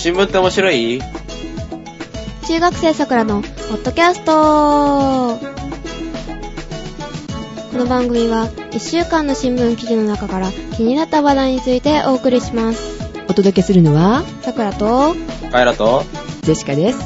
[0.00, 0.98] 新聞って面白い？
[2.48, 5.38] 中学生さくらのポッドキャスト
[7.70, 12.98] この番組は1週間の新聞記事の中から気になった話題についてお送りします。
[13.28, 15.14] お届けするのは、さくらと、
[15.52, 16.02] カエラと、
[16.44, 16.98] ジェシカです。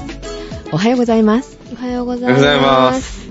[0.71, 1.59] おはようございます。
[1.73, 2.61] おはようござい。
[2.61, 3.25] ます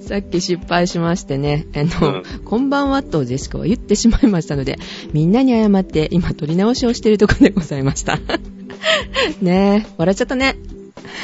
[0.00, 4.78] さっき失敗しましてね、あの、うんこんばんはとジェシカは言ってしまいましたので、
[5.12, 8.18] みんなに謝って今撮り直しをしているところでございました。
[9.42, 10.56] ねえ、笑っちゃったね。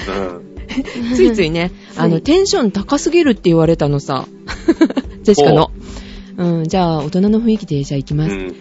[0.09, 1.15] うん。
[1.15, 4.27] ついついね、あの、はいテンション高すぎるって言われたのさ。
[5.23, 5.71] ジェシカの。
[6.37, 8.35] うん、じゃあ、大人の雰囲気で、じゃあ行きます。
[8.35, 8.55] うん。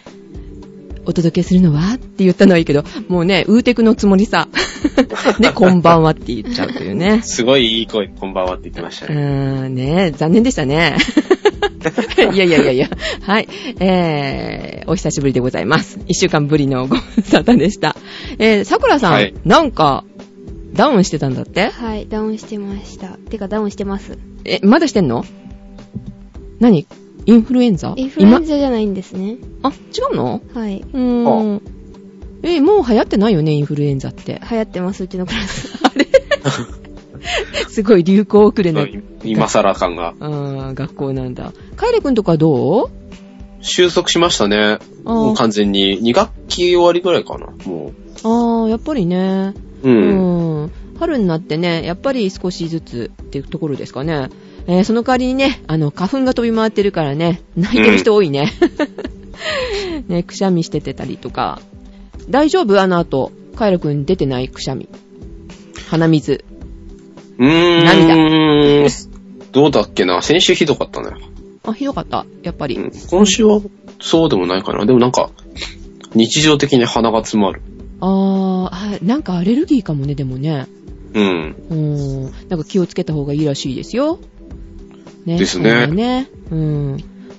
[1.06, 1.96] お届けするのは？
[1.96, 4.48] って言ったのはいいけど、もうね、ウーテクのつもりさ。
[5.40, 7.22] ね、こんばんはって言っちゃうというね。
[7.24, 9.16] すごいいい声、こんばんはって言ってましたうね。
[9.16, 10.96] ーん、ね残念でしたね。
[12.34, 12.90] いやいやいやいや。
[13.22, 13.48] はい。
[13.80, 16.00] えー、お久しぶりでございます。
[16.08, 17.96] 一週間ぶりのご無沙汰でした。
[18.40, 20.04] えー、桜さん、はいなんか、
[20.74, 21.70] ダウンしてたんだって？
[21.70, 23.18] はい、ダウンしてました。
[23.30, 24.18] てかダウンしてます。
[24.46, 25.26] え、まだしてんの？
[26.60, 26.88] 何？
[27.26, 27.94] インフルエンザ？
[27.96, 29.38] インフルエンザじゃないんですね。
[29.62, 30.42] 今あ、違うの？
[30.54, 30.84] はい。
[30.94, 31.62] うーん。
[32.44, 34.42] え、もう流行ってないよね、インフルエンザって。
[34.50, 35.72] 流行ってます、うちのクラス。
[37.70, 38.86] すごい流行遅れな、
[39.24, 40.14] 今更感が。
[40.20, 41.54] あー学校なんだ。
[41.76, 42.90] カイレ君とかどう？
[43.62, 44.80] 収束しましたね。
[45.06, 46.02] もう完全に。
[46.02, 47.48] 2学期終わりぐらいかな。
[47.66, 49.54] もああ、やっぱりね。
[49.84, 49.90] う。
[49.90, 50.62] うん。
[50.64, 50.72] うん。
[51.00, 54.30] 春になってね、やっぱり少しずつっていうところですかね。
[54.68, 58.52] えーその代わりにね、あの、花粉が飛び回ってるからね、泣いてる人多いね。
[60.08, 61.62] ね、くしゃみしててたりとか。
[62.30, 62.80] 大丈夫？
[62.82, 64.88] あの後、カイラくん出てないくしゃみ。
[65.90, 66.44] 鼻水。
[67.40, 67.86] うーん。
[67.86, 68.90] 涙
[69.52, 70.22] どうだっけな。
[70.22, 71.10] 先週ひどかったね。
[71.64, 72.26] あ、ひどかった。
[72.42, 72.76] やっぱり。
[72.76, 73.62] うん今週は
[74.02, 74.86] そうでもないかな。
[74.86, 75.30] でもなんか、
[76.16, 77.62] 日常的に鼻が詰まる。
[78.02, 80.68] あーあ、なんかアレルギーかもね、でもね。
[81.14, 81.56] うん。
[81.70, 82.24] うん。
[82.50, 84.20] なんか気をつけた方がいいらしいですよ。
[85.26, 85.38] ね。
[85.38, 86.28] ですねね。
[86.52, 86.98] うん。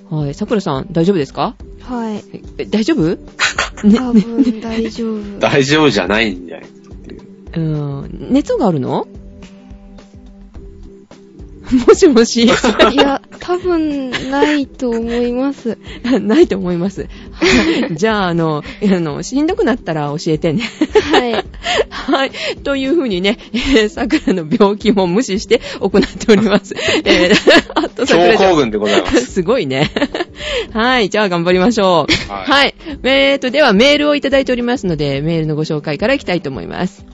[0.09, 0.33] はい。
[0.33, 1.55] 桜さん、大丈夫ですか？
[1.81, 2.23] はい。
[2.57, 3.17] え大丈夫？
[3.95, 5.39] 多分大丈夫。
[5.39, 6.69] 大丈夫じゃないんじゃない。
[7.55, 8.27] うん。
[8.31, 9.07] 熱があるの？
[11.87, 12.43] もしもし。
[12.43, 12.47] い
[12.95, 15.77] や、多分ないと思います。
[16.21, 17.07] ないと思います。
[17.31, 20.63] は いじゃあ、あの、あの、しんどくなったら教えてね。
[21.11, 21.33] はい。
[21.89, 22.31] はい。
[22.63, 26.75] というふうにね、えー、桜の病気も無視して行っております。
[27.03, 27.35] えー、
[27.73, 29.25] あと超桜ちゃん高群でございます。
[29.25, 29.89] すごいね。
[30.71, 31.09] はい。
[31.09, 32.31] じゃあ頑張りましょう。
[32.31, 32.75] はいはい。
[33.03, 37.05] えーと、ではメールをいただいておりますので、メールのご紹介からいきたいと思います。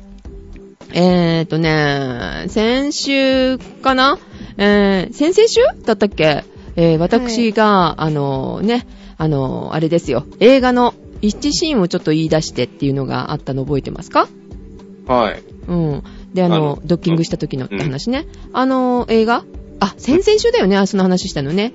[0.94, 4.20] えーとね、先週かな
[4.58, 6.44] えー、先々週だったっけ？
[6.76, 10.26] えー、私が、あのね、あのあれですよ。
[10.40, 14.28] 映画の一シーンをちょっと言い出してっていうのがあったの覚えてますか？
[15.06, 15.44] はい。
[15.68, 16.04] うん。
[16.34, 18.26] で、あの、あのドッキングした時のって話ね。
[18.54, 19.44] あの、映画？
[19.80, 21.74] あ、先々週だよね、あその話したのね。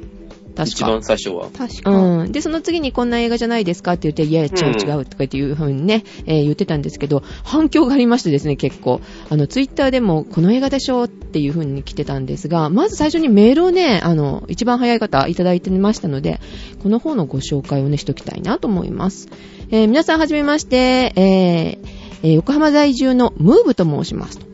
[0.56, 1.03] 確か一番。
[1.05, 1.50] 最初は。
[1.56, 1.91] 確か。
[1.91, 2.33] うん。
[2.33, 3.93] で、その次にこんな映画じゃないですか？
[3.93, 9.00] って言って、いや、違う違うとかっていう風にね、えー言ってたんですけど、反響がありましてですね、結構。
[9.31, 16.41] あの、ツイッターでも、この映画でしょっていう風に来てたんですが、まず最初にメールをね、あの、一番早い方いただいてましたので、
[16.83, 19.28] この方のご紹介をね、しときたいなと思います。
[19.71, 21.89] えー皆さんはじめまして、えー
[22.22, 24.47] えー横浜在住のムーブと申しますと。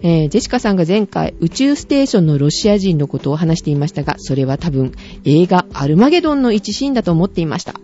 [0.00, 4.92] えージェシカさんが前回宇宙ステーションのロシア人のことを話していましたが、それは多分
[5.24, 7.74] 映画アルマゲドンの一シーンだと思っていました。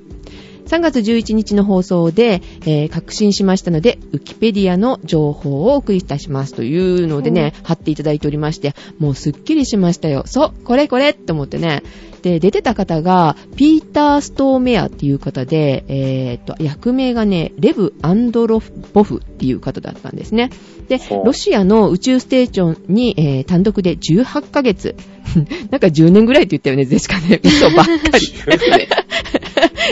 [0.66, 10.22] 3月11日の放送で、えー確信しましたので、ウキペディアの情報をお送りいたしますというのでね、貼っていただいておりまして、もうすっきりしましたよ。
[10.26, 11.82] そう、これこれって思ってね。
[12.22, 18.62] で、出てた方が、ピーター・ストーメアっていう方で、えーっと、役名がね、レブ・アンドロ
[18.94, 20.50] ボフっていう方だったんですね。
[20.88, 24.96] でロシアの宇宙ステーションに、えー単独で18ヶ月。
[25.70, 27.40] なんか10年ぐらいって言ったよね、ゼシカね。
[27.44, 28.24] 嘘ばっかり。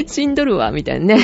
[0.07, 1.23] 死んどるわ、みたいなね。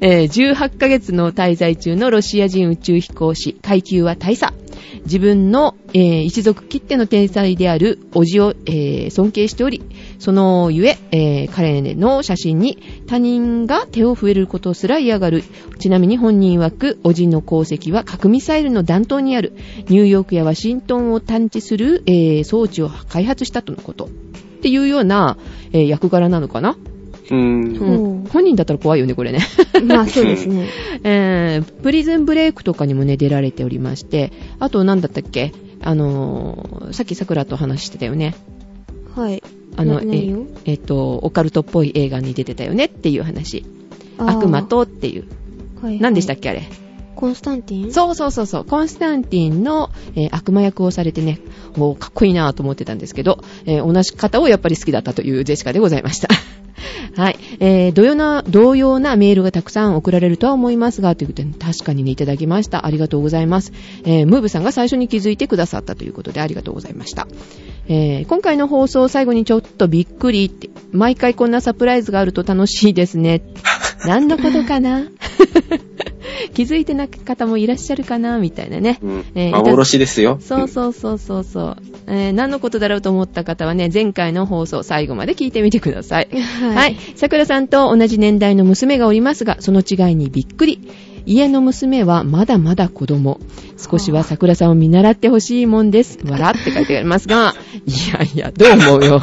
[0.00, 4.52] えー18ヶ月の滞在中のロシア人宇宙飛行士、階級は大佐。
[5.04, 9.82] 自分の、えー一族切っての天才である叔父を、えー尊敬しており、
[10.18, 15.42] そのゆええー彼の写真に他人が手を触れることすら嫌がる。
[15.78, 19.52] ちなみに本人曰く、叔父の功績は核ミサイルの弾頭にある、
[19.88, 24.06] ニューヨークやワシントンを探知する、えー装置を開発したとのこと。
[24.06, 24.08] っ
[24.60, 25.36] ていうような、
[25.72, 26.76] えー役柄なのかな
[27.30, 27.76] うーん。
[27.76, 29.38] うん本人だったら怖いよね、これね。
[29.86, 30.66] まあそうですね。
[31.04, 35.52] え ー、プリズンブレイクとかにもね、出られておりまして、あと、なんだったっけ？
[35.80, 38.34] あのーさっき桜と話してたよね。
[39.14, 39.42] はい。
[39.76, 40.34] あの、え
[40.64, 43.64] えっと、オカルトっぽい映画に出てたよねっていう話。
[44.18, 45.22] 悪魔とっていう。
[45.22, 46.62] はいはい何でしたっけあれ？
[47.18, 47.92] コンスタンティン？
[47.92, 51.40] そうそうそうそう、コンスタンティンの、えー悪魔役をされてね、
[51.76, 56.28] もうかっこいいなと思ってたんですけど、えー同じ方をやっぱり好きだったというジェシカでございました。
[57.20, 57.38] はい。
[57.58, 62.86] えー、同様な、同様なメールがたくさん送られるとは思いますが、ということで、確かにね、いただきました。
[62.86, 63.72] ありがとうございます。
[64.04, 67.26] えー、ムーブさんが最初に気づいてくださったということで、ありがとうございました。
[67.88, 73.42] えー、今回の放送最後にちょっとびっくりって、毎回こんなサプライズがあると楽しいですね。
[74.06, 75.02] 何のことかな？
[76.54, 78.98] 気づいてない方もいらっしゃるかなみたいなね。
[79.02, 80.38] うんえー幻ですよ。
[80.40, 81.76] そうそうそうそうそう。
[82.06, 86.28] えー何のことだろうと思った方はね、前回の放送最後まで聞いてみてください。
[86.62, 86.96] ははい。
[87.16, 90.80] 桜さんと同じ年代の娘がおりますが、その違いにびっくり。
[91.26, 93.38] 家の娘はまだまだ子供。
[93.76, 96.18] 少しは桜さんを見習ってほしいもんです。
[96.28, 97.54] 笑って書いてありますが、
[97.86, 99.20] いやいや、どう思うよ。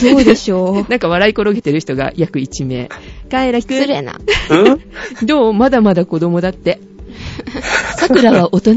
[0.00, 0.86] どうでしょう？
[0.90, 2.88] なんか笑い転げてる人が約1名。
[3.30, 3.68] カエラくん。
[3.76, 4.18] 失礼な。
[4.50, 4.56] う
[5.22, 5.26] ん？
[5.26, 5.52] どう？
[5.54, 6.80] まだまだ子供だって。
[7.96, 8.76] 桜は大人？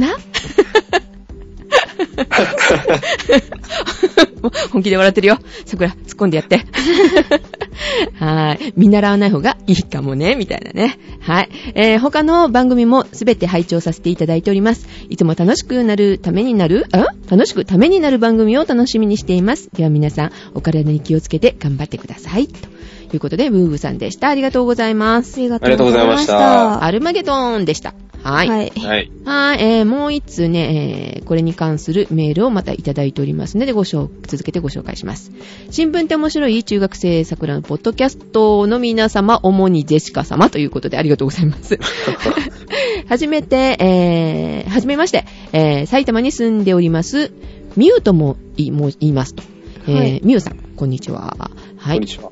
[4.71, 5.37] 本気で笑ってるよ。
[5.65, 6.65] 桜、突っ込んでやって。
[8.19, 8.73] はい。
[8.75, 10.97] 見習わない方がいいかもね、みたいなね。
[11.21, 11.49] はい。
[11.75, 14.87] えー、他の番組もすべて拝聴させていただいております。
[15.09, 17.07] いつも楽しくなるためになる、あ？
[17.29, 19.69] 楽しくためになる番組を楽しみにしています。
[19.73, 22.47] では皆さん、お体に気をつけて頑張ってください。
[22.47, 24.29] ということで、ブーブーさんでした。
[24.29, 25.37] ありがとうございます。
[25.37, 27.93] ありがとうございましたアルマゲドーンでした。
[28.23, 28.49] はい。
[28.49, 28.71] はい。
[28.75, 29.11] はい。
[29.25, 35.31] はい、えー、もう一通ね、えー、これに関するメールをまたいただいておりますので、ご紹続けてご紹介します。
[35.69, 41.79] 新聞って面白い中学生桜のポッドキャストの皆様、主にジェシカ様ということでありがとうございます。
[43.07, 47.31] はじめて、えー、はじめまして、えー、埼玉に住んでおります、
[47.75, 49.43] ミューとも言いもう言いますと。
[49.87, 51.35] えーはいミューさん、こんにちは。
[51.77, 52.07] はいこんに。
[52.07, 52.31] ちは。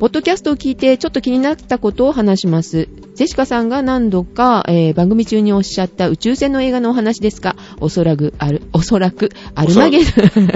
[0.00, 2.88] ポッドキャストを聞いてちょっと気になったことを話します。
[3.14, 7.54] ジェシカさんが何度か、えー番組中におっしゃった宇宙船の映画のお話ですか？
[7.80, 10.50] おそらく、ある、おそらく、アルマゲドン。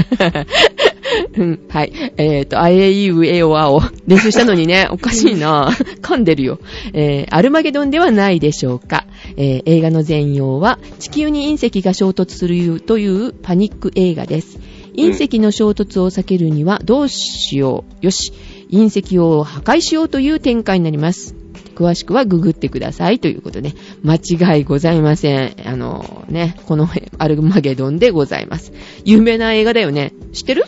[1.36, 1.92] うん、はい。
[2.16, 5.70] えっ、と、あえいうえおあを練習したのにね、 おかしいな
[6.02, 6.58] 噛んでるよ。
[6.94, 9.06] えーアルマゲドンではないでしょうか。
[9.36, 14.58] えー映画の全容は、地球に隕石が衝突するというパニック映画です。
[14.96, 18.04] 隕石の衝突を避けるにはどうしよう。
[18.06, 18.32] よし。
[18.72, 21.36] 隕石を破壊しようという展開になります。
[21.74, 23.72] 詳しくはググってくださいということで、
[24.02, 25.56] 間違いございません。
[25.64, 26.88] あのね、この
[27.18, 28.72] アルマゲドンでございます。
[29.04, 30.12] 有名な映画だよね。
[30.32, 30.64] 知ってる？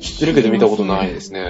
[0.00, 1.40] 知ってるけど見たことないですね。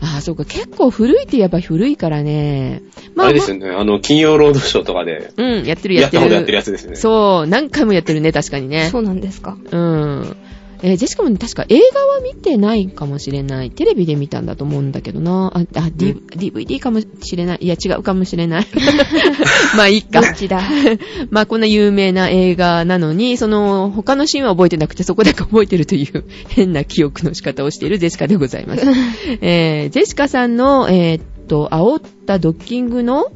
[0.00, 0.44] ああ、そうか。
[0.44, 2.82] 結構古いって言えば古いからね。
[3.18, 3.68] あれですよね。
[3.68, 6.22] あの、金曜ロードショーとかで、うん、やってるやってる。
[6.22, 6.96] やったことやってるやつですよね。
[6.96, 8.88] そう、何回もやってるね、確かにね。
[8.90, 9.58] そうなんですか。
[9.70, 10.36] うん。
[10.82, 13.70] えージェシカもね確か映画は見てないかもしれない。
[13.70, 15.52] テレビで見たんだと思うんだけどな。
[15.54, 17.06] あ、あ、D うん DVD かもし
[17.36, 17.58] れない。
[17.60, 18.66] いや、違うかもしれない。
[19.76, 20.22] まあいいか。
[20.22, 20.60] どっちだ？
[21.30, 28.84] まあこんな有名な映画なのに、その他のシーンは覚えてなくてそこだけ覚えてるという変な記憶の仕方をしているジェシカでございます。
[29.42, 33.26] えージェシカさんの、えーっと、煽ったドッキングの、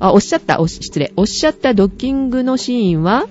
[0.00, 3.26] あ、おっしゃった、失礼、おっしゃったドッキングのシーンは、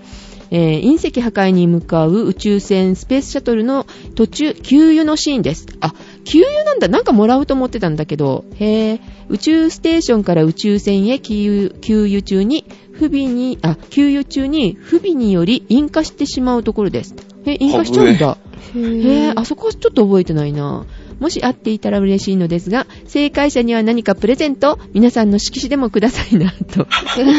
[0.51, 3.85] えー隕石破壊に向かう宇宙船スペースシャトルの
[4.15, 5.67] 途中、給油のシーンです。
[5.81, 6.87] あ、給油なんだ。
[6.87, 8.99] なんかもらうと思ってたんだけど、へー
[9.29, 17.15] 宇宙ステーションから宇宙船へ給油給油中に、不備に、あ、給油中に不備により引火してしまうところです。
[17.45, 18.37] え、引火しちゃうんだ。
[18.75, 20.85] へへぇぇ、あそこはちょっと覚えてないな。
[21.19, 26.87] もし会っていたら嬉しいのですが、正解者には何かプレゼント、皆さんの色紙でもくださいな、と。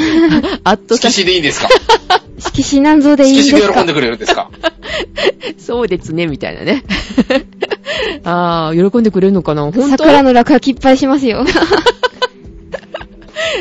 [0.65, 1.69] あっとさ色、紙でいいんですか？
[2.39, 3.59] 色紙なんぞでいいんですか？
[3.59, 4.51] 色紙で喜んでくれるんですか？
[5.59, 6.85] そうですね、みたいなね。
[8.25, 9.63] あー、喜んでくれるのかな？
[9.63, 9.89] 本当？
[9.89, 11.45] 桜の落書きいっぱいしますよ。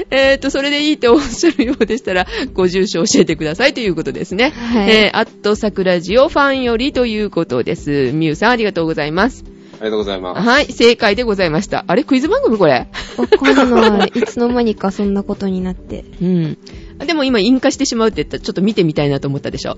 [0.10, 4.52] えーと、それでいいっておっしゃるようでしたら、ご住所教えてくださいということですね。
[4.56, 8.12] はいえー、アット桜ジオファンよりということです。
[8.14, 9.44] ミュウさんありがとうございます。
[9.80, 10.48] ありがとうございます。
[10.48, 11.86] はい、正解でございました。
[11.88, 12.88] あれクイズ番組これ？
[13.18, 13.70] わかん
[14.00, 14.12] ない。
[14.16, 16.04] いつの間にかそんなことになって。
[16.22, 16.58] うん。
[17.06, 19.78] でも今引火してしまうって言ったらちょっと見てみたいなと思ったでしょ？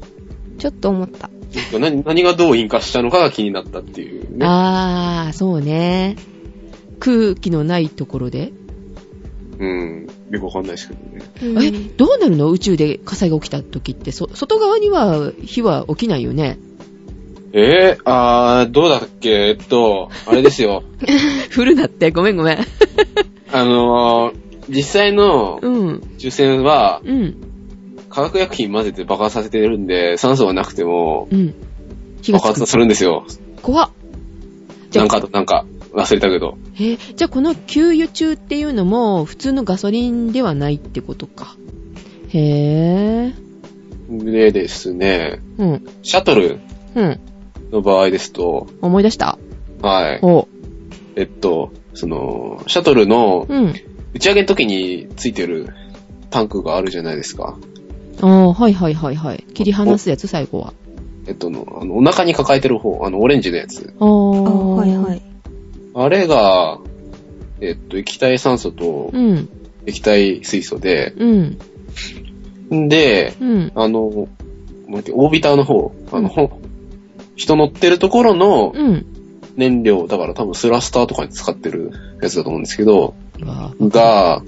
[0.58, 1.30] ちょっと思った。
[1.78, 4.46] 何何がどう引火したのかが気になったっていうね。
[4.46, 6.16] あー、そうね。
[7.00, 8.54] 空気のないところで？
[9.58, 10.08] うん。
[10.30, 11.00] よくわかんないですけど
[11.56, 11.66] ね。
[11.66, 12.52] え、どうなるの？
[12.52, 16.60] 宇宙で火災が起きた時って、そ、外側には火は起きないよね。
[17.52, 19.30] えー、あー、どうだっけ？
[19.50, 20.84] えっと、あれですよ。
[21.50, 22.58] 振るなって、ごめんごめん。
[23.52, 24.36] あのー、
[24.70, 25.88] 実際のうん。
[25.96, 27.36] 宇宙船はうん。
[28.10, 31.54] 化学薬品混ぜて爆発させてるんで、酸素がなくてもうん。
[32.32, 33.26] 爆発するんですよ。
[33.62, 33.90] 怖っ。
[34.94, 36.58] なんか、なんか、忘れたけど。
[36.76, 41.56] えーじゃあこの給油中っていうのも、普通のガソリンではないってことか。
[42.32, 45.62] へぇでですね、ー。
[45.64, 45.88] うん。
[46.04, 46.60] シャトル
[46.96, 47.20] うん。
[47.72, 49.38] の場合ですと、思い出した？
[49.82, 50.20] はい。
[50.22, 50.48] お
[51.16, 53.74] えっと、その、シャトルのうん。
[54.12, 55.70] 打ち上げの時についてる
[56.32, 57.60] タンクがあるじゃないですか。
[58.22, 59.46] ああ、はいはいはいはい。
[59.54, 60.74] 切り離すやつ、最後は。
[61.28, 63.94] えっとの、あの、お腹に抱えてる方、あの、オレンジのやつ。
[64.00, 64.08] ああ。
[64.08, 65.22] あはいはい。
[65.94, 66.80] あれが、
[67.62, 69.48] えっと、液体酸素とうん。
[69.86, 71.60] 液体水素で、うん。
[72.74, 73.72] んで、うん。
[73.76, 76.60] あの、オービターの方、あの、ほ
[77.40, 79.06] 人乗ってるところのうん。
[79.56, 81.92] 燃料、だから多分スラスターとかに使ってる
[82.22, 83.14] やつだと思うんですけど、
[83.82, 84.42] が、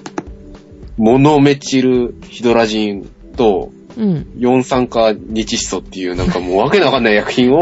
[0.97, 4.27] モノメチルヒドラジンとうん。
[4.37, 7.61] 4酸化日シソっていうなんかもうわけのわかんない薬品を、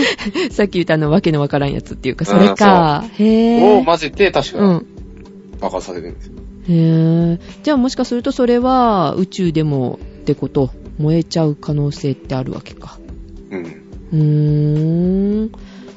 [0.50, 3.04] さっき言ったあの、わけのわからんやつっていうか、それか。
[3.18, 4.86] へぇを混ぜて確かうん。
[5.60, 6.32] 爆発させてるんですよ。
[6.68, 12.98] へぇじゃあもしかするとそれは宇宙でもってこと、燃えちゃう可能性ってあるわけか。
[13.50, 13.85] うん。
[14.12, 15.50] うーん。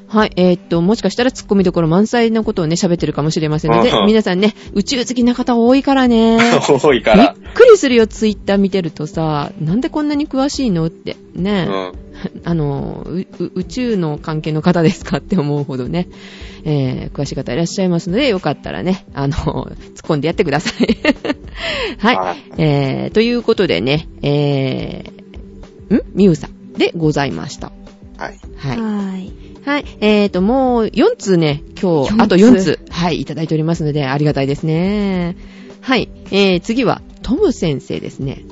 [0.09, 0.31] はい。
[0.37, 6.39] えーっと、もしかしたら突っ込みどころ満載のことをね、喋ってるかもしれませんのでうん、皆さんね、宇宙好きな方多いからね。
[6.65, 7.35] 多いかびっら。
[7.53, 11.15] くりするよ、ツイッター見てるとさ、なんでこんなに詳しいのって。
[11.35, 11.91] ね、うん。
[12.43, 13.05] あの、
[13.53, 16.07] 宇宙の関係の方ですかって思うほどね、
[16.63, 19.69] えー、詳しい方いらっしゃいますので、よかったらね、あの、 突っ
[20.01, 20.97] 込んでやってください。
[21.99, 22.15] はい。
[22.15, 26.01] はいえー、ということでね、えー、ん？
[26.13, 27.71] ミュウさんでございました。
[28.19, 28.39] はい。
[28.57, 28.77] はい。
[28.77, 29.31] はい。
[29.65, 29.85] はい。
[30.01, 35.37] えーと、もう4通ね、今日、4あと4通、はい、いただいておりますので、ありがたいですね。
[35.81, 36.09] はい。
[36.31, 38.43] えー、次は、トム先生ですね。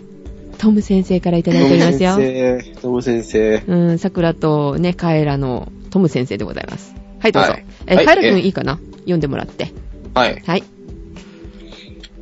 [0.57, 2.13] トム先生からいただいておりますよ。
[2.13, 3.63] トム先生、トム先生。
[3.67, 6.95] うん、桜とね、カエラのトム先生でございます。
[7.19, 7.51] はい、どうぞ。
[7.51, 8.79] はいえ、はいカエラくんえいいかな？
[9.01, 9.71] 読んでもらって。
[10.13, 10.41] はい。
[10.45, 10.63] はい。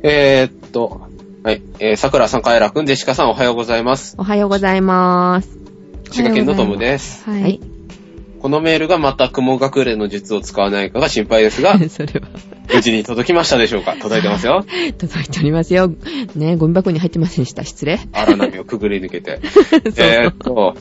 [0.02, 1.08] えーっと、
[1.42, 1.62] はい。
[1.78, 4.16] えー、桜さん、カエラくん、ジェシカさん、おはようございます。
[4.18, 5.65] おはようございます。
[6.10, 7.24] 滋賀県のトムです。
[7.24, 7.60] ははいい。
[8.40, 12.28] このメールがまた雲隠れの術を使わないかが心配ですが、 それは、
[12.72, 13.96] 無事に届きましたでしょうか？
[14.00, 14.64] 届いてますよ。
[14.98, 15.92] 届いておりますよ。
[16.34, 17.64] ね、ゴミ箱に入ってませんでした。
[17.64, 17.98] 失礼。
[18.12, 19.40] 荒波をくぐり抜けて。
[19.50, 20.76] そうえーっと、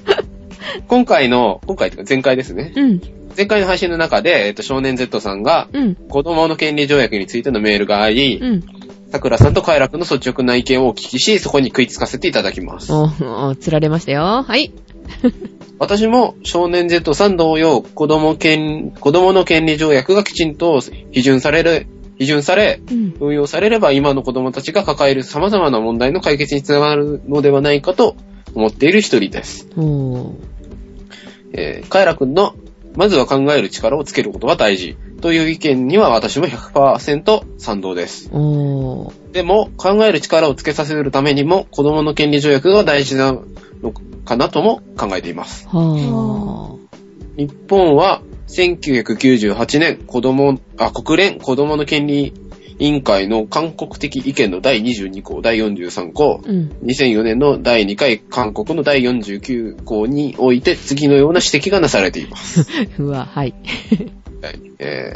[0.88, 2.74] 今回の、今回というか前回ですね。
[2.76, 3.02] うん、
[3.36, 8.64] 前回の配信の中で、えーっと、少年 Z さんが、うん、子供の権利条約についてのメールがあり、うん。
[9.12, 12.92] 桜さんとカエラ君の率直な意見をお聞きし、そこに食いつかせていただきます。
[12.92, 13.10] お、
[13.48, 14.44] お、釣られましたよ。
[14.46, 14.72] はい。
[15.80, 20.80] 私も少年 Z さん同様、子供権、子供の権利条約がきちんと
[21.12, 23.16] 批准される、批准され、うん。
[23.20, 28.16] 運用されれば今の子供たちが抱える様々な問題の解決につながるのではないかと
[28.54, 29.68] 思っている一人です。
[31.54, 32.56] えー、カエラ君の、
[32.96, 38.30] まずは考える力をつけることが大事という意見には私も100%賛同です。
[39.34, 43.94] でも、考える力をつけさせるためにも子供の権利条約が大事なの
[44.26, 45.68] かなとも考えています。
[45.70, 46.78] は
[47.38, 52.34] 日本は1998年子供、あ、国連子供の権利
[52.78, 56.50] 委員会の韓国的意見の第22項、第43項、ー。
[56.50, 56.72] うん。
[56.84, 62.68] 2004年の第2回韓国の第49項において次のような指摘がなされています。
[63.00, 63.54] うわ、はい。
[64.42, 65.14] はいえ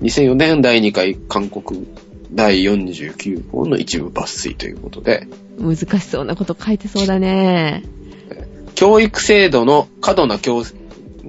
[0.00, 1.86] ー、2004年第2回韓国
[2.34, 5.26] 第49項の一部抜粋ということで、
[5.58, 7.82] 難しそうなこと書いてそうだね。
[8.74, 10.64] 教育制度の過度な競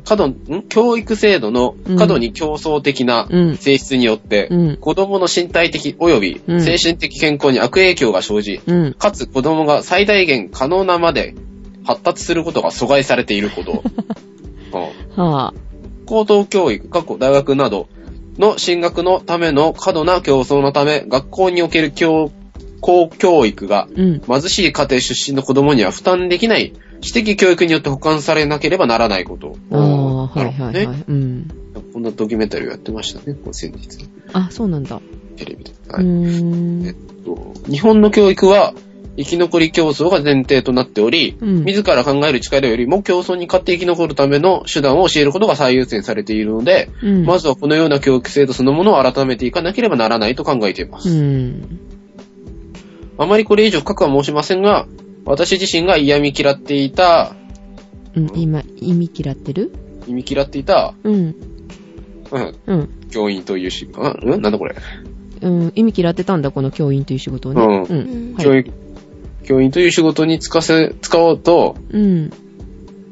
[0.03, 0.63] 過度、ん？
[0.67, 3.57] 教育制度の過度に競争的なうん。
[3.57, 4.77] 性質によって、うん。
[4.77, 8.93] 子供の身体的及びうん精神的健康に悪影響が生じ、うん。
[8.93, 11.35] かつ子供が最大限可能なまで
[11.83, 13.83] 発達することが阻害されていること。
[16.05, 17.87] 高等教育、過去大学など
[18.37, 22.31] の進学のための過度な競争のため、学校における教
[22.81, 24.21] 公教育がうん。
[24.21, 29.55] 貧しい家庭出身の子供には負担できない私的教育によって保管されなければならないこと。
[29.71, 31.03] ああ、はいはいはい。
[31.07, 31.47] うん。
[31.93, 34.07] こんなドキュメンタリーをやってましたね、こう先日。
[34.33, 35.01] あ、そうなんだ。
[35.37, 35.71] テレビで。
[35.71, 36.95] うはいーえっん。
[37.25, 38.73] と日本の教育は
[39.17, 47.25] 生き残り競争が前提となっており、うん自ら考える力よりも競争に勝って生き残るための手段を教えることが最優先されているので、うん。
[47.25, 51.09] まずはこのような教育制度そのものを改めていかなければならないと考えています。
[51.09, 51.79] うん。
[53.17, 54.87] あまりこれ以上深くは申しませんが、
[55.23, 57.35] 私自身が嫌み嫌っていた、
[58.15, 58.31] うん。
[58.35, 59.71] 今、意味嫌ってる？
[60.07, 61.35] 意味嫌っていた、うん。
[62.31, 62.89] うん、うん。
[63.09, 64.41] 教員というし、あ、うん？
[64.41, 64.75] なんだこれ。
[65.41, 65.71] うん。
[65.75, 67.63] 意味嫌ってたんだ、この教員という仕事をね。
[67.63, 68.35] うんうん。
[68.35, 68.71] はい
[69.45, 72.31] 教員という仕事に就かせ、使おうと、うん。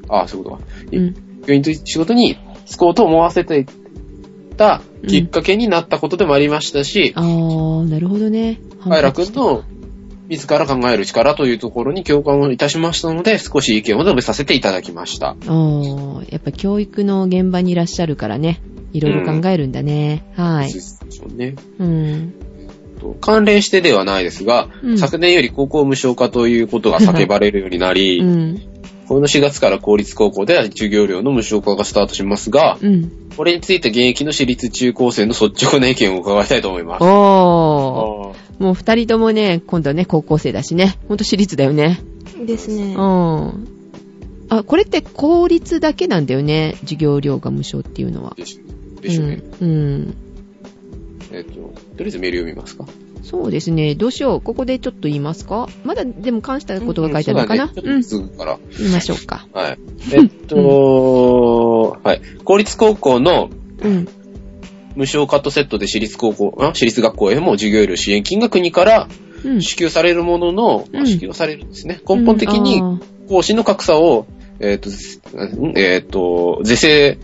[0.10, 0.63] あ、そういうことか。
[0.92, 1.13] うん。
[1.46, 3.66] 教員という仕事に就こうと思わせてい
[4.56, 8.60] たきっかけになったことでもありましたし、あー、なるほどね。
[8.84, 9.63] カイラ君の
[10.30, 15.36] 自ら考える力というところに共感をいたしましたので、少し意見を述べさせていただきました。
[15.48, 18.62] おー、やっぱ教育の現場にいらっしゃるからね、
[18.94, 20.24] いろいろ考えるんだね。
[20.36, 20.72] はい。
[20.72, 21.56] そうね。
[21.80, 22.34] うん。
[23.04, 28.62] と関連してではないですが、うん昨年より高校無償化ということが叫ばれるようになり、うん。
[29.08, 33.12] この4月から公立高校では授業料の無償化がスタートしますが、うん。
[33.36, 37.04] これについて現役の私立中高生の率直な意見を伺いたいと思います。
[37.04, 38.38] おー。
[38.40, 40.98] あもう二人ともね、今度はね、高校生だしね。
[41.08, 42.00] ほんと私立だよね。
[42.46, 43.02] ですねう。
[43.02, 43.68] ん。
[44.50, 46.76] あ、これって公立だけなんだよね。
[46.82, 48.36] 授業料が無償っていうのはー。
[48.36, 48.60] でし
[49.02, 49.44] でしょうね。
[49.62, 49.70] うん。
[49.70, 50.16] うん。
[51.34, 51.60] えっ、と、と
[52.00, 52.86] りあえずメール読みますか。
[53.24, 53.96] そうですね。
[53.96, 54.42] どうしよう。
[54.42, 55.68] ここでちょっと言いますか？
[55.84, 58.60] まだでも関したことが書いてあるのかな、うんちょっとから。
[58.78, 59.48] 言いましょうか。
[59.54, 59.78] はい。
[60.13, 62.22] えっと、はい。
[62.44, 63.50] 公立高校の
[63.82, 64.08] うん。
[64.96, 69.08] 無償カットセットで私立高校、あ私立学校へも授業料支援金が国から
[69.44, 69.62] うん。
[69.62, 72.00] 支給されるものの、まあうん支給はされるんですね。
[72.08, 72.82] 根本的に
[73.28, 74.28] 講師の格差を、
[74.60, 75.22] えっ、と、ず
[75.75, 77.18] えっ、と、是正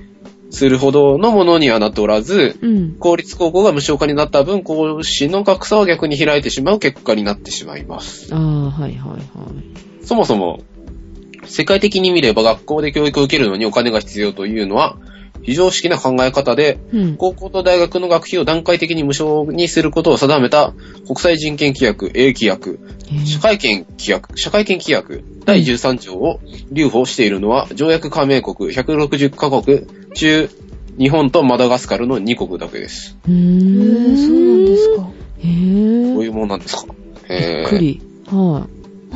[0.51, 2.96] するほどのものにはなっておらず、ーうん。
[2.96, 8.34] 公立高校が無償化になった分、講師の格差は逆に開いてしまう結果になってしまいます。
[8.34, 10.06] ああ、はいはいはい。
[10.06, 10.62] そもそも、
[11.46, 14.98] 世界的に見れば学校で教育を受けるのにお金が必要というのは、
[15.41, 17.15] 非常識な考え方で、うん。
[17.17, 20.74] 高校と大学の学費を段階的に無償にすることを定めた
[21.05, 22.79] 国際人権規約 A 規約、
[23.25, 26.39] 社会権規約、社会権規約第13条を
[26.72, 30.50] 留保しているのは条約加盟国160カ国中
[30.98, 33.17] 日本とマダガスカルの2国だけです。
[33.27, 33.34] へん。
[33.34, 35.10] ー、そうなんですか。
[35.39, 36.13] へぇー。
[36.13, 36.96] どういうものなんですかびっ
[37.29, 38.01] えー、くり。
[38.27, 38.67] は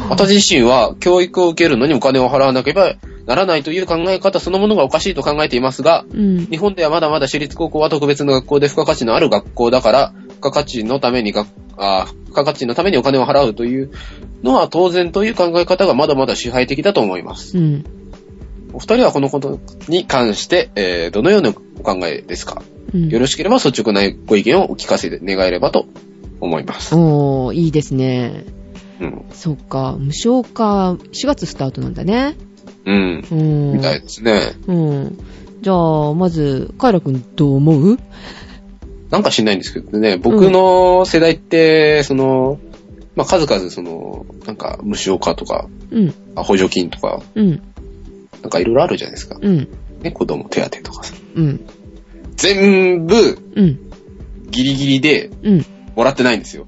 [0.10, 6.18] 私自身は教育を受けるのにお金を払わなければならないという考え方そのものがおかしいと考えていますが、い。
[6.18, 6.46] うん。
[6.48, 11.46] 日本ではまだまだ私立高校は特別な学校で付加価値のある学校だから、付加価値のためにが、
[11.78, 13.92] あ付加価値のためにお金を払うという
[14.44, 17.58] のは当然という考え方がまだまだ支配的だと思います。
[17.58, 17.86] うん。
[18.74, 22.62] お二人はこのことに関して、えー、どのようなお考えですか？
[22.94, 23.10] うん。
[23.10, 25.86] よろしければ率直なご意見をお聞かせ願えればと
[26.42, 26.96] 思います。
[26.96, 28.44] おー、いいですね。
[29.00, 29.26] うん。
[29.32, 32.36] そっか、無償化、4月スタートなんだね。
[32.86, 33.26] うん。
[33.32, 33.74] うん。
[33.74, 34.54] みたいですね。
[34.68, 35.18] うん。
[35.62, 37.98] じゃあ、まず、カイラくんどう思う？
[39.10, 42.60] なんか知んないんですけどね、僕の世代って、その、
[43.16, 46.14] まあ、数々その、なんか無償化とか、うん。
[46.36, 47.62] あ補助金とか、うん。
[48.42, 49.38] なんかいろいろあるじゃないですか。
[49.40, 49.68] うん。
[50.02, 51.14] ね、子供手当とかさ。
[51.36, 51.66] うん。
[52.36, 53.16] 全部、
[53.56, 53.80] うん。
[54.50, 55.66] ギリギリでうん。
[55.96, 56.68] もらってないんですよ。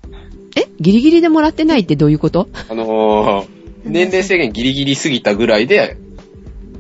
[0.56, 0.68] え？
[0.80, 2.48] ギリギリでもらってないってどういうこと？
[2.70, 3.48] あのー、
[3.84, 5.98] 年齢制限ギリギリ過ぎたぐらいで、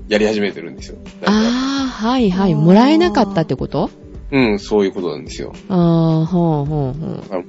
[0.07, 0.97] やり始めてるんですよ。
[1.25, 2.55] ああ、はいはい。
[2.55, 3.89] もらえなかったってこと？
[4.31, 5.53] うん、そういうことなんですよ。
[5.69, 7.43] ああ、ほうほうほう。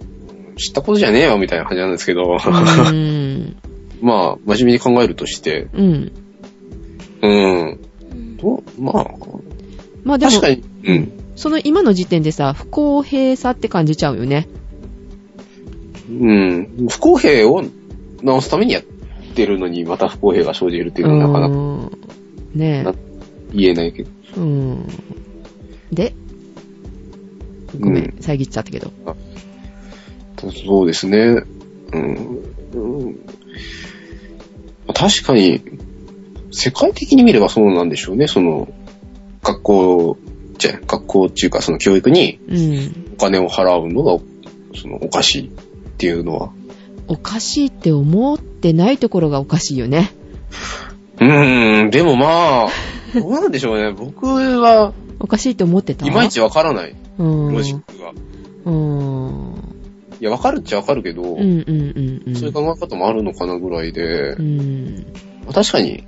[0.56, 2.22] 知ったことじゃねえよ、みたいな感じなんですけど。
[2.22, 3.56] うーん。
[4.00, 6.12] まあ、真面目に考えるとして、うん。
[7.22, 7.78] うん。
[8.40, 9.04] どうまあ、
[10.04, 11.12] まあでも確、かに、うん。
[11.34, 14.48] その今の時点でさ、不公平さって感じちゃうよね。
[16.10, 16.86] うん。
[16.88, 17.64] 不公平を
[18.22, 18.82] 直すためにやっ
[19.34, 21.90] てるのに、また不公平が生じるっていうのはなかなかうん
[22.56, 22.94] ねな
[23.52, 24.10] 言えないけど。
[24.36, 24.40] え。
[24.40, 24.86] うん。
[25.92, 26.14] で？
[27.78, 28.90] ごめん、遮っちゃったけど。
[30.64, 31.42] そうですね。
[31.92, 32.42] うん。
[32.72, 33.16] うん
[34.94, 35.60] 確かに、
[36.52, 38.28] 世界的に見ればそうなんでしょうね。
[38.28, 38.68] その、
[39.42, 40.18] 学校、
[40.58, 43.12] じゃあ学校っていうかその教育にうん。
[43.14, 44.18] お金を払うのが、
[44.74, 45.50] そのおかしいっ
[45.98, 46.52] ていうのは。
[47.08, 50.12] おかしいって思ってないところがおかしいよね。
[51.18, 52.68] うーん、でもまあ、
[53.14, 53.92] どうなんでしょうね。
[53.92, 56.06] 僕は、おかしいって思ってた？
[56.06, 56.94] いまいちわからない。
[57.18, 57.54] うん。
[57.54, 58.12] ロジックが。
[58.66, 59.54] うん。
[60.20, 62.36] いや、わかるっちゃわかるけど、うんうんうんうん。
[62.36, 65.06] そういう考え方もあるのかなぐらいでう、ん。
[65.54, 66.04] 確かに、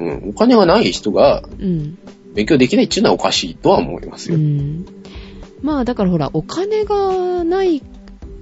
[0.00, 1.98] うん、お金がない人がうん。
[2.34, 4.36] 勉強できないっていうのはおかしいとは思いますよ。
[4.36, 4.86] うん。
[5.62, 7.82] まあだからほら、お金がない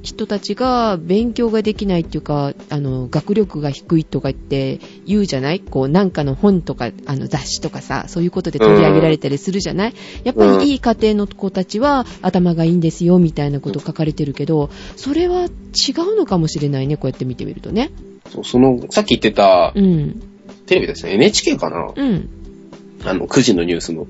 [0.04, 5.60] 人たちが勉強ができないっていうか、あの、学力が低いとか言って言うじゃない？
[5.60, 9.94] こう、なんかの本とか、あの、雑誌とかさ、そういうことで取り上げられたりするじゃない？
[10.22, 17.90] やっぱりいい家庭の子たちは頭がいいんですよ、みたいなこと書かれてるけど、それは違うのかもしれないね、こうやって見てみるとね。
[18.30, 20.20] そうその、さっき言ってたう、ん。
[20.66, 21.92] テレビですね、NHK かな？
[21.96, 22.28] うん。
[23.04, 24.06] あの、9時のニュースの。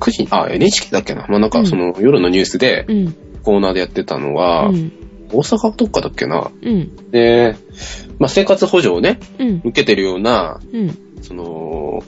[0.00, 1.26] 9時、あ、NHK だっけな？
[1.28, 3.16] まあ、なんか、うんその、夜のニュースで、うん。
[3.42, 4.92] コーナーでやってたのは、うん。
[5.30, 7.10] 大阪どっかだっけなうん。
[7.10, 7.56] で、
[8.18, 9.56] まあ、生活補助をね、うん。
[9.58, 10.98] 受けてるような、うん。
[11.22, 12.02] その、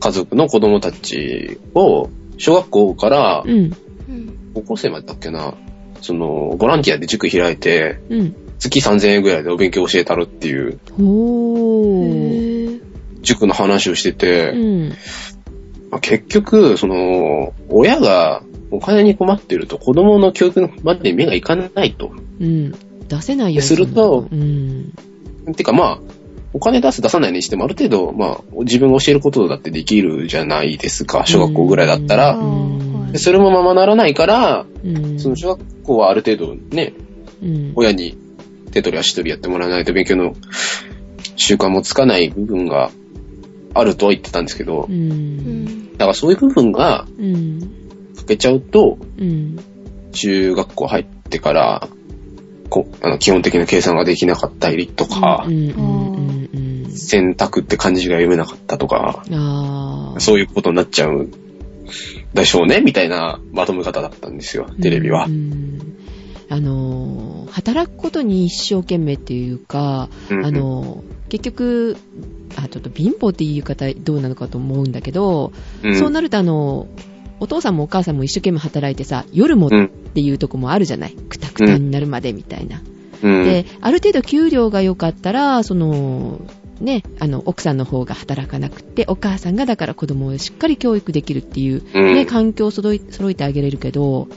[0.00, 3.44] 家族の子供たちを、小学校から。
[4.54, 5.54] 高校生までだっけな、
[6.02, 8.36] その、ボランティアで塾開いて、うん。
[8.58, 10.78] 月3000円ぐらいでお勉強教えたるっていう
[13.22, 14.88] 塾の話をしてて、うん。
[15.90, 18.42] まあ結局、その、親が
[18.72, 22.10] お金に困ってると子供の教育まで目がいかないと。
[22.40, 22.72] うん。
[23.06, 24.92] 出せないよでするとうん。
[25.54, 25.98] てかまあ、
[26.54, 31.24] お金出す出さないにしてもある程度、まあ、自分が教えることだってできるじゃないですか。
[31.26, 32.34] 小学校ぐらいだったあら。
[32.34, 32.82] ーはい
[33.12, 35.18] でそれもままならないから、うん。
[35.20, 36.94] その小学校はある程度ね、
[37.42, 37.72] うん。
[37.76, 38.16] 親に
[38.72, 40.34] 手取り足取りやってもらわないと勉強の
[41.36, 42.90] 習慣もつかない部分が
[43.74, 44.86] あるとは言ってたんですけどう、。
[44.90, 45.92] うんん。
[45.92, 47.06] だからそういう部分が
[48.22, 48.26] うん。
[48.26, 49.58] 欠けちゃうと、うん。
[50.12, 51.88] 中学校入ってから、
[52.68, 55.46] こあの基本的な計算ができなかったりとか
[56.88, 59.22] 選択って漢字が読めなかったとか。
[60.18, 61.28] そういうことになっちゃう
[62.34, 65.28] でしょうね、みたいなまとめ方だったんですよ、テレビはう。
[65.28, 65.96] ん
[66.48, 71.96] あのー、働くことに一生懸命っていうか、うんあのー、結局、
[72.56, 76.88] あ、ちょっと貧乏っていう言い方どうなのかと思うんだけど、うんそうなるとあの、
[77.42, 81.12] お父さんもお母さんも一生懸命働いてさ、夜もうんっていうとこもあるじゃない？
[81.12, 82.80] くたくたになるまでみたいな。
[83.22, 86.40] うんで、ある程度給料が良かったら、その、
[86.80, 94.28] ね、あの、奥さんの方が働かなくって、お母さんがだから子供をしっかり教育できるっていう、うんね、環境を揃い揃えてあげれるけど、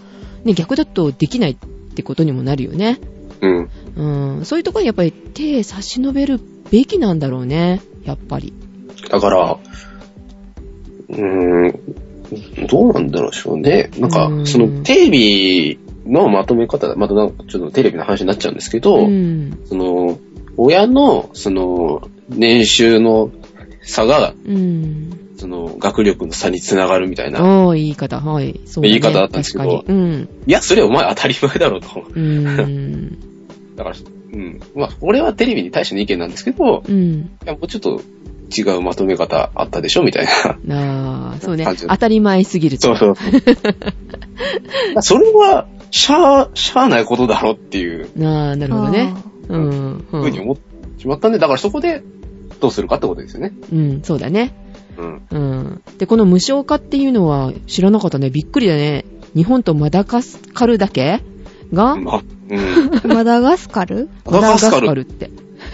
[0.43, 1.57] ね、逆だとできないっ
[1.95, 2.99] てことにもなるよね。
[3.41, 3.69] うん。
[4.37, 6.39] うん、そういうところにやっぱり手差し伸べる
[6.71, 8.53] べきなんだろうね、やっぱり。
[9.09, 9.57] だから、
[11.09, 11.79] うーん、
[12.69, 13.89] どうなんだろうしょうね。
[13.97, 19.59] なんかう、んそのテレビのまとめ方だ、またなんかちょっとテレビの話になっちゃうんですけど、うん。
[19.65, 20.17] その、
[20.57, 23.31] 親の、その、年収の
[23.81, 25.19] 差が、うん。
[25.37, 27.39] その、学力の差につながるみたいな。
[27.39, 28.59] ああ、言い方、はい。
[28.65, 29.83] そうだね言い方だったんですけど。
[29.85, 30.29] うん。
[30.45, 32.03] いや、それお前当たり前だろうと。
[32.13, 33.17] うん。
[33.75, 33.95] だから、
[34.33, 34.59] うん。
[34.75, 37.29] まあ、俺はテレビに対しての意見なんですけど、うん。
[37.43, 38.01] いや、もうちょっと
[38.55, 40.25] 違うまとめ方あったでしょみたい
[40.67, 40.75] な。
[40.75, 41.65] ああ、そうね。
[41.65, 42.95] 当たり前すぎると。
[42.95, 43.21] そうそ
[44.97, 45.01] う。
[45.01, 49.13] それは、しゃあ、しゃあないことだろっていうああ、なるほどね。
[49.49, 50.05] うん。
[50.11, 52.03] うふうに思ってしまったんで、だからそこで
[52.59, 53.53] どうするかってことですよね。
[53.71, 54.53] うん、そうだね。
[54.97, 55.21] うん。
[55.29, 55.81] うん。
[55.97, 58.29] で、この無償化っていうのは知らなかったね。
[58.29, 59.05] びっくりだね。
[59.35, 61.21] 日本とマダガスカルだけ
[61.73, 62.91] が、まあ、うん。
[63.13, 65.29] マダガスカルマダガスカルって。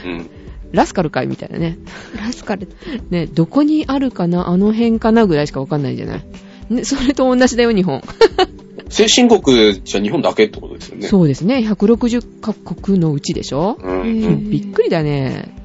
[0.05, 0.29] うん。
[0.71, 1.77] ラスカルかいみたいなね。
[2.17, 2.67] ラスカル。
[3.09, 6.23] ね、どこにあるかなあの辺かなぐらいしかわかんないんじゃない
[6.69, 8.01] ね、それと同じだよ、日本。
[8.89, 11.07] 先進国じゃ日本だけってことですよね。
[11.07, 11.57] そうですね。
[11.57, 14.05] 160カ国のうちでしょう。
[14.05, 14.49] ん。
[14.49, 15.55] びっくりだね。